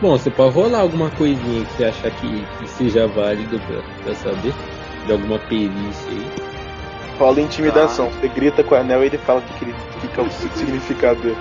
[0.00, 4.14] Bom, você pode rolar alguma coisinha que você achar que, que seja válido pra, pra
[4.14, 4.54] saber.
[5.06, 6.30] De alguma perícia aí.
[7.18, 8.10] Rola intimidação.
[8.10, 10.22] Você grita com o anel e ele fala o que, que, ele- que, que é
[10.22, 11.36] o significado dele.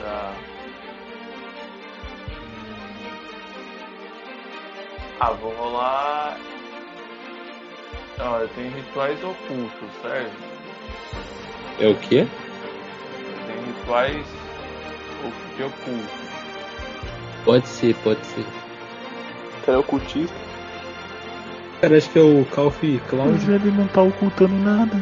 [0.00, 0.32] Tá.
[5.18, 6.36] Ah, vou rolar.
[8.18, 10.32] Não, eu tenho rituais ocultos, certo?
[11.80, 12.26] É o quê?
[13.46, 14.26] Tenho rituais
[15.24, 16.24] o- de oculto.
[17.44, 18.44] Pode ser, pode ser.
[19.66, 20.34] Cara, é ocultista.
[21.80, 23.30] Cara, acho que é o Calf Cloud.
[23.32, 24.96] Mas ele não tá ocultando nada.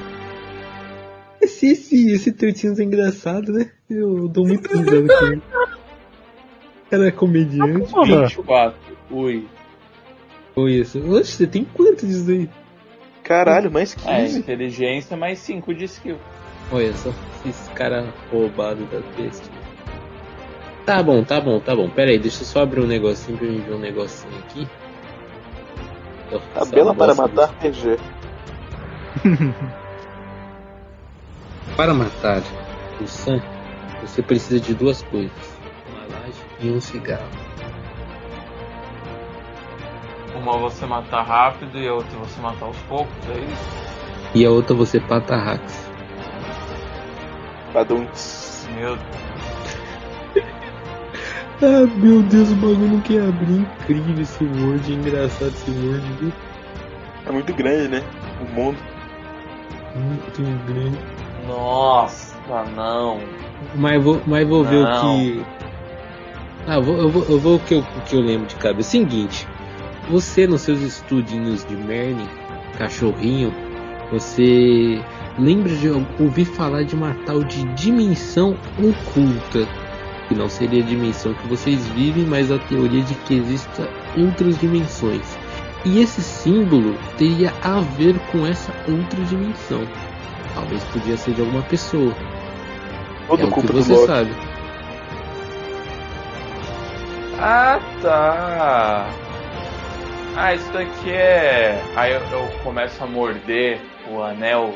[1.40, 3.70] Esse, esse, esse Tertinhos é engraçado, né?
[3.90, 5.42] Eu dou muito risada com ele.
[6.90, 7.90] Cara, é comediante.
[7.94, 8.78] Olha, 24.
[9.10, 9.46] Ui.
[10.54, 10.98] Foi isso.
[11.12, 12.48] Oxe, você tem quanto disso aí?
[13.22, 14.38] Caralho, mais É, 15.
[14.38, 16.18] inteligência mais 5 de skill.
[16.70, 17.10] Olha só,
[17.46, 19.48] esse cara roubado da besta.
[20.84, 21.88] Tá bom, tá bom, tá bom.
[21.88, 24.66] Pera aí, deixa eu só abrir um negocinho pra mim ver um negocinho aqui.
[26.54, 27.98] Tabela para bosta matar PG.
[31.76, 32.42] Para matar
[33.00, 33.40] o Sam,
[34.02, 35.32] você precisa de duas coisas:
[35.88, 37.28] uma laje e um cigarro.
[40.34, 43.82] Uma você matar rápido e a outra você matar aos poucos, é isso?
[44.34, 45.90] E a outra você pata hacks.
[47.72, 48.66] Badunts.
[48.74, 48.96] Meu
[51.64, 53.60] Ah, meu Deus, o bagulho não quer abrir.
[53.82, 56.32] Incrível esse Word, é engraçado esse Word, viu?
[57.26, 58.02] É muito grande, né?
[58.40, 58.78] O mundo.
[59.94, 60.98] Muito grande.
[61.46, 62.34] Nossa,
[62.74, 63.20] não.
[63.74, 65.00] Mas vou, mas vou ver o Não.
[65.00, 65.44] que.
[66.66, 68.90] Ah, vou, eu vou, eu vou o que eu, o que eu lembro de cabeça.
[68.90, 69.46] Seguinte,
[70.10, 72.28] você nos seus estudinhos de Merlin,
[72.76, 73.52] cachorrinho,
[74.10, 75.00] você
[75.38, 75.88] lembra de
[76.18, 79.66] ouvir falar de uma tal de dimensão oculta?
[80.28, 84.58] Que não seria a dimensão que vocês vivem, mas a teoria de que existam outras
[84.58, 85.38] dimensões.
[85.84, 89.86] E esse símbolo teria a ver com essa outra dimensão.
[90.54, 92.14] Talvez podia ser de alguma pessoa.
[93.26, 94.30] Todo é o que você sabe.
[97.38, 99.31] Ah, tá.
[100.34, 101.82] Ah, isso daqui é.
[101.94, 103.78] Aí eu, eu começo a morder
[104.08, 104.74] o anel.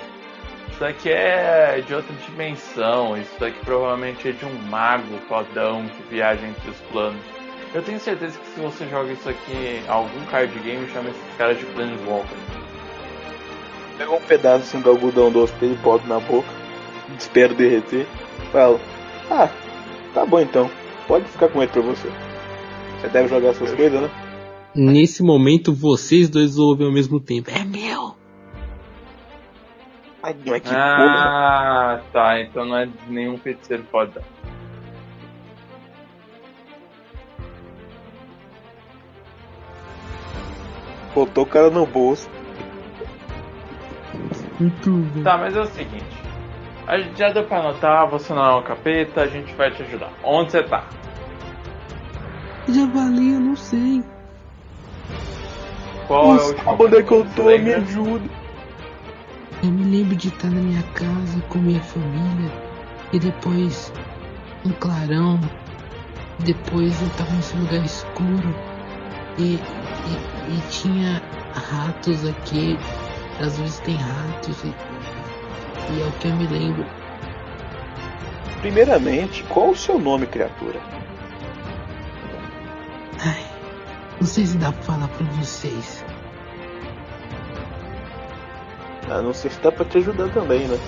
[0.71, 3.17] Isso daqui é de outra dimensão.
[3.17, 7.21] Isso daqui provavelmente é de um mago fodão que viaja entre os planos.
[7.75, 11.37] Eu tenho certeza que se você joga isso aqui em algum card game, chama esses
[11.39, 12.37] caras de Planeswalker.
[13.97, 16.49] Pega um pedaço assim do algodão doce e bota na boca.
[17.19, 18.07] Espero derreter.
[18.53, 18.79] Fala.
[19.31, 19.49] Ah,
[20.13, 20.71] tá bom então.
[21.09, 22.11] Pode ficar com ele pra você.
[23.01, 24.11] Você deve jogar suas coisas, né?
[24.77, 27.51] Nesse momento, vocês dois ouvem ao mesmo tempo.
[27.51, 28.15] É meu!
[30.23, 30.77] Ai, mas que porra.
[30.77, 32.41] Ah, tá.
[32.43, 34.23] Então não é nenhum feiticeiro pode dar.
[41.15, 42.29] Botou o cara no bolso.
[44.61, 45.23] Muito bom.
[45.23, 46.05] Tá, mas é o seguinte.
[46.87, 49.83] A gente já deu pra anotar, você não é um capeta, a gente vai te
[49.83, 50.13] ajudar.
[50.23, 50.85] Onde você tá?
[52.69, 54.05] Javali, eu não sei.
[56.07, 57.45] Qual é o onde é que eu tô?
[57.45, 57.79] lembra?
[57.79, 58.29] Me ajuda.
[59.63, 62.53] Eu me lembro de estar na minha casa com minha família
[63.13, 63.93] e depois
[64.65, 65.41] um clarão.
[66.41, 68.55] Depois eu tava nesse lugar escuro
[69.39, 71.23] e, e, e tinha
[71.55, 72.79] ratos aqui.
[73.41, 76.87] Às vezes tem ratos e, e é o que eu me lembro.
[78.61, 80.81] Primeiramente, qual o seu nome, criatura?
[83.25, 83.56] Ai,
[84.21, 86.05] não sei se dá pra falar pra vocês.
[89.11, 90.79] Ah, não sei se dá pra te ajudar também, né?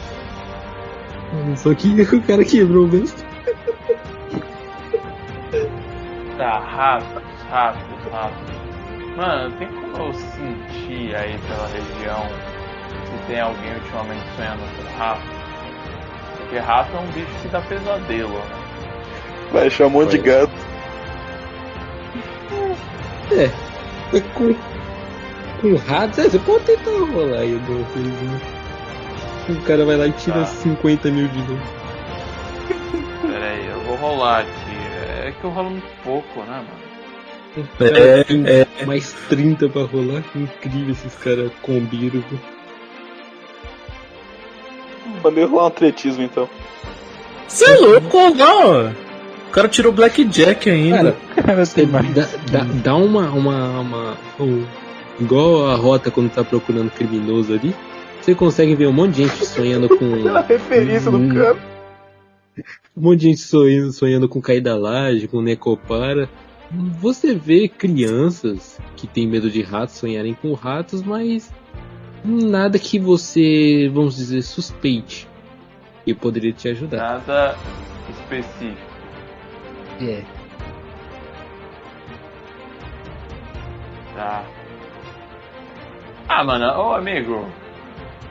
[1.57, 3.25] Só que o cara quebrou o besta.
[6.37, 8.59] Tá, ratos, ratos, ratos.
[9.17, 12.29] Mano, tem como eu sentir aí pela região
[13.05, 15.23] se tem alguém ultimamente sonhando com rato?
[16.37, 18.69] Porque rato é um bicho que dá pesadelo, né?
[19.53, 20.53] Vai monte de gato.
[23.33, 24.55] É com,
[25.61, 28.41] com ratos, é, você pode tentar rolar aí alguma coisinha.
[29.51, 30.47] O cara vai lá e tira Tá.
[30.47, 31.59] 50 mil de novo.
[33.23, 34.79] Pera aí, eu vou rolar aqui.
[35.27, 36.89] É que eu rolo muito pouco, né, mano?
[37.57, 40.23] O cara tem mais 30 pra rolar.
[40.35, 42.23] Incrível esses caras combinam.
[42.31, 42.39] viu?
[45.23, 46.49] Mandei rolar um atletismo então.
[47.49, 48.95] Você é louco, não.
[49.49, 51.17] O cara tirou Blackjack ainda.
[51.35, 51.65] Cara,
[52.15, 52.23] dá,
[52.59, 53.31] dá, dá uma.
[53.31, 54.65] uma, uma um-
[55.21, 57.75] igual a rota quando tá procurando criminoso ali.
[58.21, 60.11] Você consegue ver um monte de gente sonhando com.
[60.23, 61.29] Pela referência do Hum.
[61.35, 61.57] cara.
[62.97, 66.29] Um monte de gente sonhando, sonhando com cair da laje, com necopara.
[67.01, 71.51] Você vê crianças que têm medo de ratos sonharem com ratos, mas
[72.23, 75.27] nada que você, vamos dizer, suspeite.
[76.07, 76.99] E poderia te ajudar.
[76.99, 77.57] Nada
[78.11, 78.88] específico.
[80.01, 80.23] É.
[84.15, 84.45] Tá.
[86.29, 87.47] Ah, mano, ô amigo.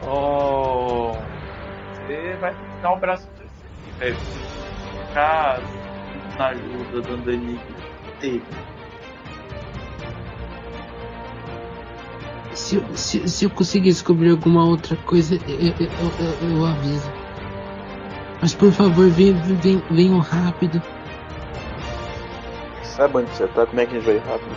[0.05, 1.13] Ô.
[2.05, 4.17] Você vai ficar o braço pra você, velho.
[5.07, 5.59] Ficar
[6.37, 7.61] na ajuda, dando enigma.
[8.19, 8.43] Teve.
[12.53, 15.87] Se, eu- se, se eu conseguir descobrir alguma outra coisa, eu, eu,
[16.19, 17.11] eu- eu aviso.
[18.41, 20.81] Mas por favor, vem, vem, venham rápido.
[22.97, 23.65] Sabe onde você tá?
[23.65, 24.55] Como é que a gente vai ir rápido?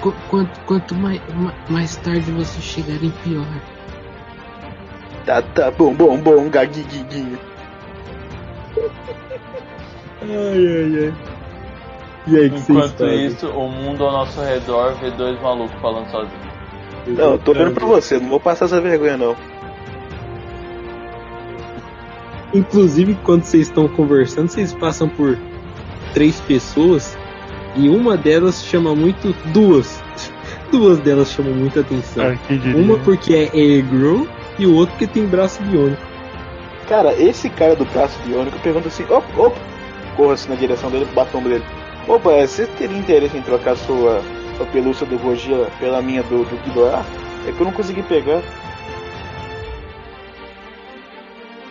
[0.00, 3.44] Qu- Quanto, quanto mais, ma- mais tarde vocês chegarem, pior.
[5.26, 7.38] Tá, tá, bom, bom, bom, gaguiguiguinho.
[10.22, 11.14] Ai, ai, ai.
[12.26, 16.10] E aí, que vocês Enquanto isso, o mundo ao nosso redor vê dois malucos falando
[16.10, 16.48] sozinhos.
[17.06, 19.36] Não, eu tô vendo pra você, não vou passar essa vergonha não.
[22.52, 25.38] Inclusive, quando vocês estão conversando, vocês passam por
[26.14, 27.16] três pessoas
[27.78, 29.34] e uma delas chama muito.
[29.52, 30.02] Duas.
[30.70, 32.26] Duas delas chamam muita atenção.
[32.26, 32.76] Ah?
[32.76, 34.26] Uma porque é Airgrow
[34.58, 36.02] e o outro porque tem braço biônico.
[36.88, 39.60] Cara, esse cara do braço biônico pergunta assim, opa, opa,
[40.16, 41.64] corra assim na direção dele, ombro dele.
[42.06, 44.22] Opa, é, você teria interesse em trocar sua,
[44.56, 47.04] sua pelúcia do Gojira pela minha do, do Ghidorah?
[47.46, 48.42] É que eu não consegui pegar.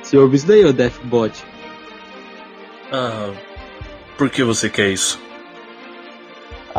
[0.02, 1.44] Você ouve isso daí, ô Deathbot?
[2.92, 3.32] Ah,
[4.18, 5.20] por que você quer isso?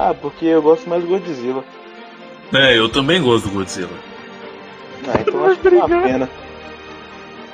[0.01, 1.65] Ah, porque eu gosto mais do Godzilla.
[2.55, 3.91] É, eu também gosto do Godzilla.
[5.09, 6.31] Ah, então acho que é uma pena.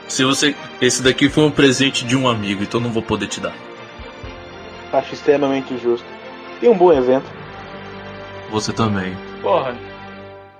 [0.06, 0.54] Se você.
[0.78, 3.54] Esse daqui foi um presente de um amigo, então não vou poder te dar.
[4.92, 6.06] Acho extremamente justo.
[6.60, 7.24] E um bom evento.
[8.50, 9.16] Você também.
[9.40, 9.74] Porra.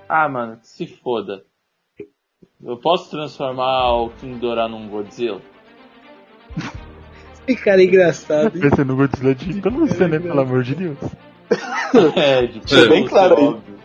[0.09, 1.45] Ah, mano, se foda.
[2.63, 5.39] Eu posso transformar o King Dora num Godzilla?
[7.47, 8.59] Esse cara é engraçado.
[8.59, 10.17] Pensando no Godzilla de pelúcia, né?
[10.17, 10.97] Pelo amor de Deus.
[12.15, 13.43] é, de Deixa bem claro aí.
[13.43, 13.75] óbvio.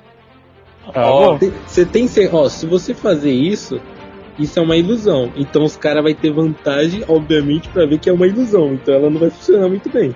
[0.94, 1.38] Ah, Ó.
[1.38, 3.80] Tem- Você tem ó, se você fazer isso,
[4.38, 5.30] isso é uma ilusão.
[5.36, 8.74] Então os caras vai ter vantagem, obviamente, pra ver que é uma ilusão.
[8.74, 10.14] Então ela não vai funcionar muito bem.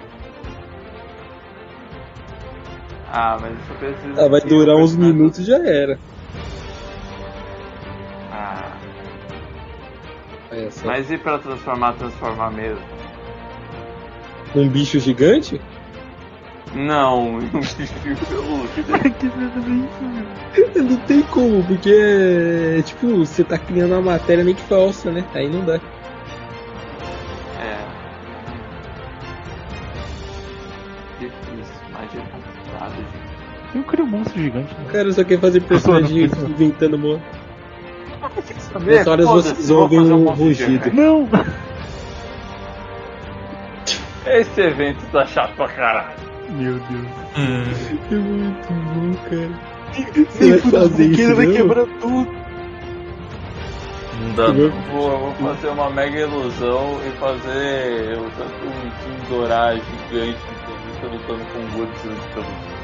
[3.12, 4.20] Ah, mas isso precisa.
[4.20, 5.98] Ela vai durar uns minutos e já era.
[8.32, 8.72] Ah,
[10.70, 10.86] só.
[10.86, 12.82] mas e pra transformar, transformar mesmo?
[14.56, 15.60] Um bicho gigante?
[16.74, 18.82] Não, um bicho pelúcia.
[18.82, 20.84] que você vai fazer isso, meu?
[20.84, 21.90] Não tem como, porque
[22.78, 25.24] é tipo, você tá criando uma matéria meio que falsa, né?
[25.34, 25.76] Aí não dá.
[25.76, 25.80] É.
[31.20, 33.24] Difícil, mas é complicado, gente.
[33.76, 34.84] Eu crio um monstro gigante, né?
[34.88, 36.48] O cara só quer fazer personagem Pessoa.
[36.48, 37.20] inventando mo.
[38.72, 40.92] Saber, Nessas horas foda-se, vocês ouvem um rugido.
[40.92, 41.28] Não!
[44.26, 46.24] Esse evento tá chato pra caralho.
[46.50, 47.06] Meu Deus.
[47.36, 47.64] Hum,
[48.10, 49.50] É muito bom, cara.
[50.30, 52.28] Você vai fazer isso Ele vai quebrar tudo.
[54.20, 54.70] não dá não.
[54.92, 60.38] Vou, eu vou fazer uma mega ilusão e fazer o tanto um King Dorá gigante
[60.66, 62.74] pelúcia lutando com um Godzilla de pelúcia.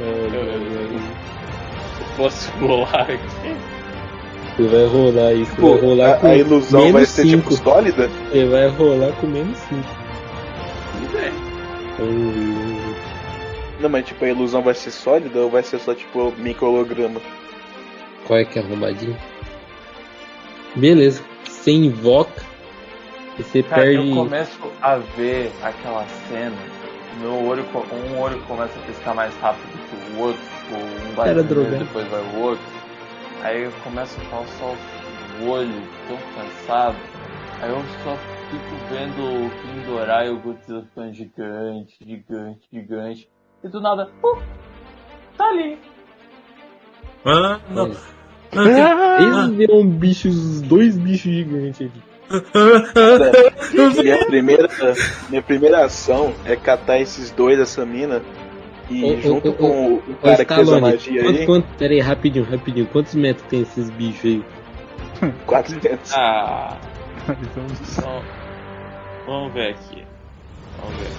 [0.00, 3.56] Eu, eu, eu, eu posso rolar aqui?
[4.56, 7.50] Você vai rolar isso, Pô, vai rolar a, com a ilusão vai ser 5.
[7.50, 8.08] tipo sólida?
[8.30, 9.82] Ele vai rolar com menos 5.
[10.92, 11.49] Tudo bem.
[13.80, 17.20] Não, mas tipo, a ilusão vai ser sólida ou vai ser só tipo micro holograma?
[18.26, 19.16] Qual é que é arrombadinho?
[20.76, 21.22] Beleza.
[21.44, 22.42] Você invoca
[23.38, 24.08] e você Cara, perde.
[24.10, 26.56] eu começo a ver aquela cena,
[27.20, 27.64] meu olho,
[28.14, 31.70] um olho começa a piscar mais rápido que o outro, tipo, um vai Era primeiro,
[31.70, 31.84] drogado.
[31.84, 32.64] depois vai o outro.
[33.42, 34.74] Aí eu começo a ficar só
[35.42, 36.96] o olho tão cansado.
[37.62, 38.16] Aí eu só
[38.50, 43.28] fico vendo o King Dora e o Godzilla ficando gigante, gigante, gigante.
[43.62, 44.38] E do nada, uh,
[45.36, 45.78] tá ali.
[47.22, 47.84] Ah, não.
[47.84, 47.96] Olha,
[48.56, 52.02] Ah, Eles viram bichos, dois bichos gigantes ali.
[54.02, 54.68] E a primeira,
[55.28, 58.22] minha primeira ação é catar esses dois, essa mina,
[58.88, 61.66] e Ô, junto ô, com o Ô, cara que fez a magia quanto, aí, quanto,
[61.76, 62.86] pera aí, rapidinho, rapidinho.
[62.86, 64.44] Quantos metros tem esses bichos aí?
[65.46, 66.12] 400.
[66.14, 66.76] Ah,
[69.26, 70.04] vamos ver aqui.
[70.80, 71.10] Vamos ver.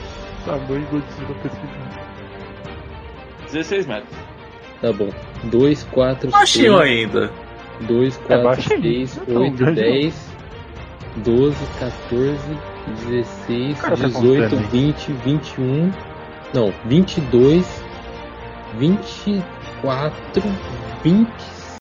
[0.46, 2.12] tamanhos Godzilla pesquisando.
[3.46, 4.18] 16 metros.
[4.82, 5.10] Tá bom.
[5.44, 7.32] 2, 4, Baixinho 6, ainda.
[7.82, 9.92] 2, 4, baixinho, 6, não é tão 8, grande, não.
[9.92, 10.32] 10,
[11.18, 12.58] 12, 14,
[13.08, 14.68] 16, Cara, tá 18, contando aí.
[14.72, 15.92] 20, 21.
[16.54, 17.84] Não, 22,
[18.78, 20.44] 24,
[21.04, 21.61] 25.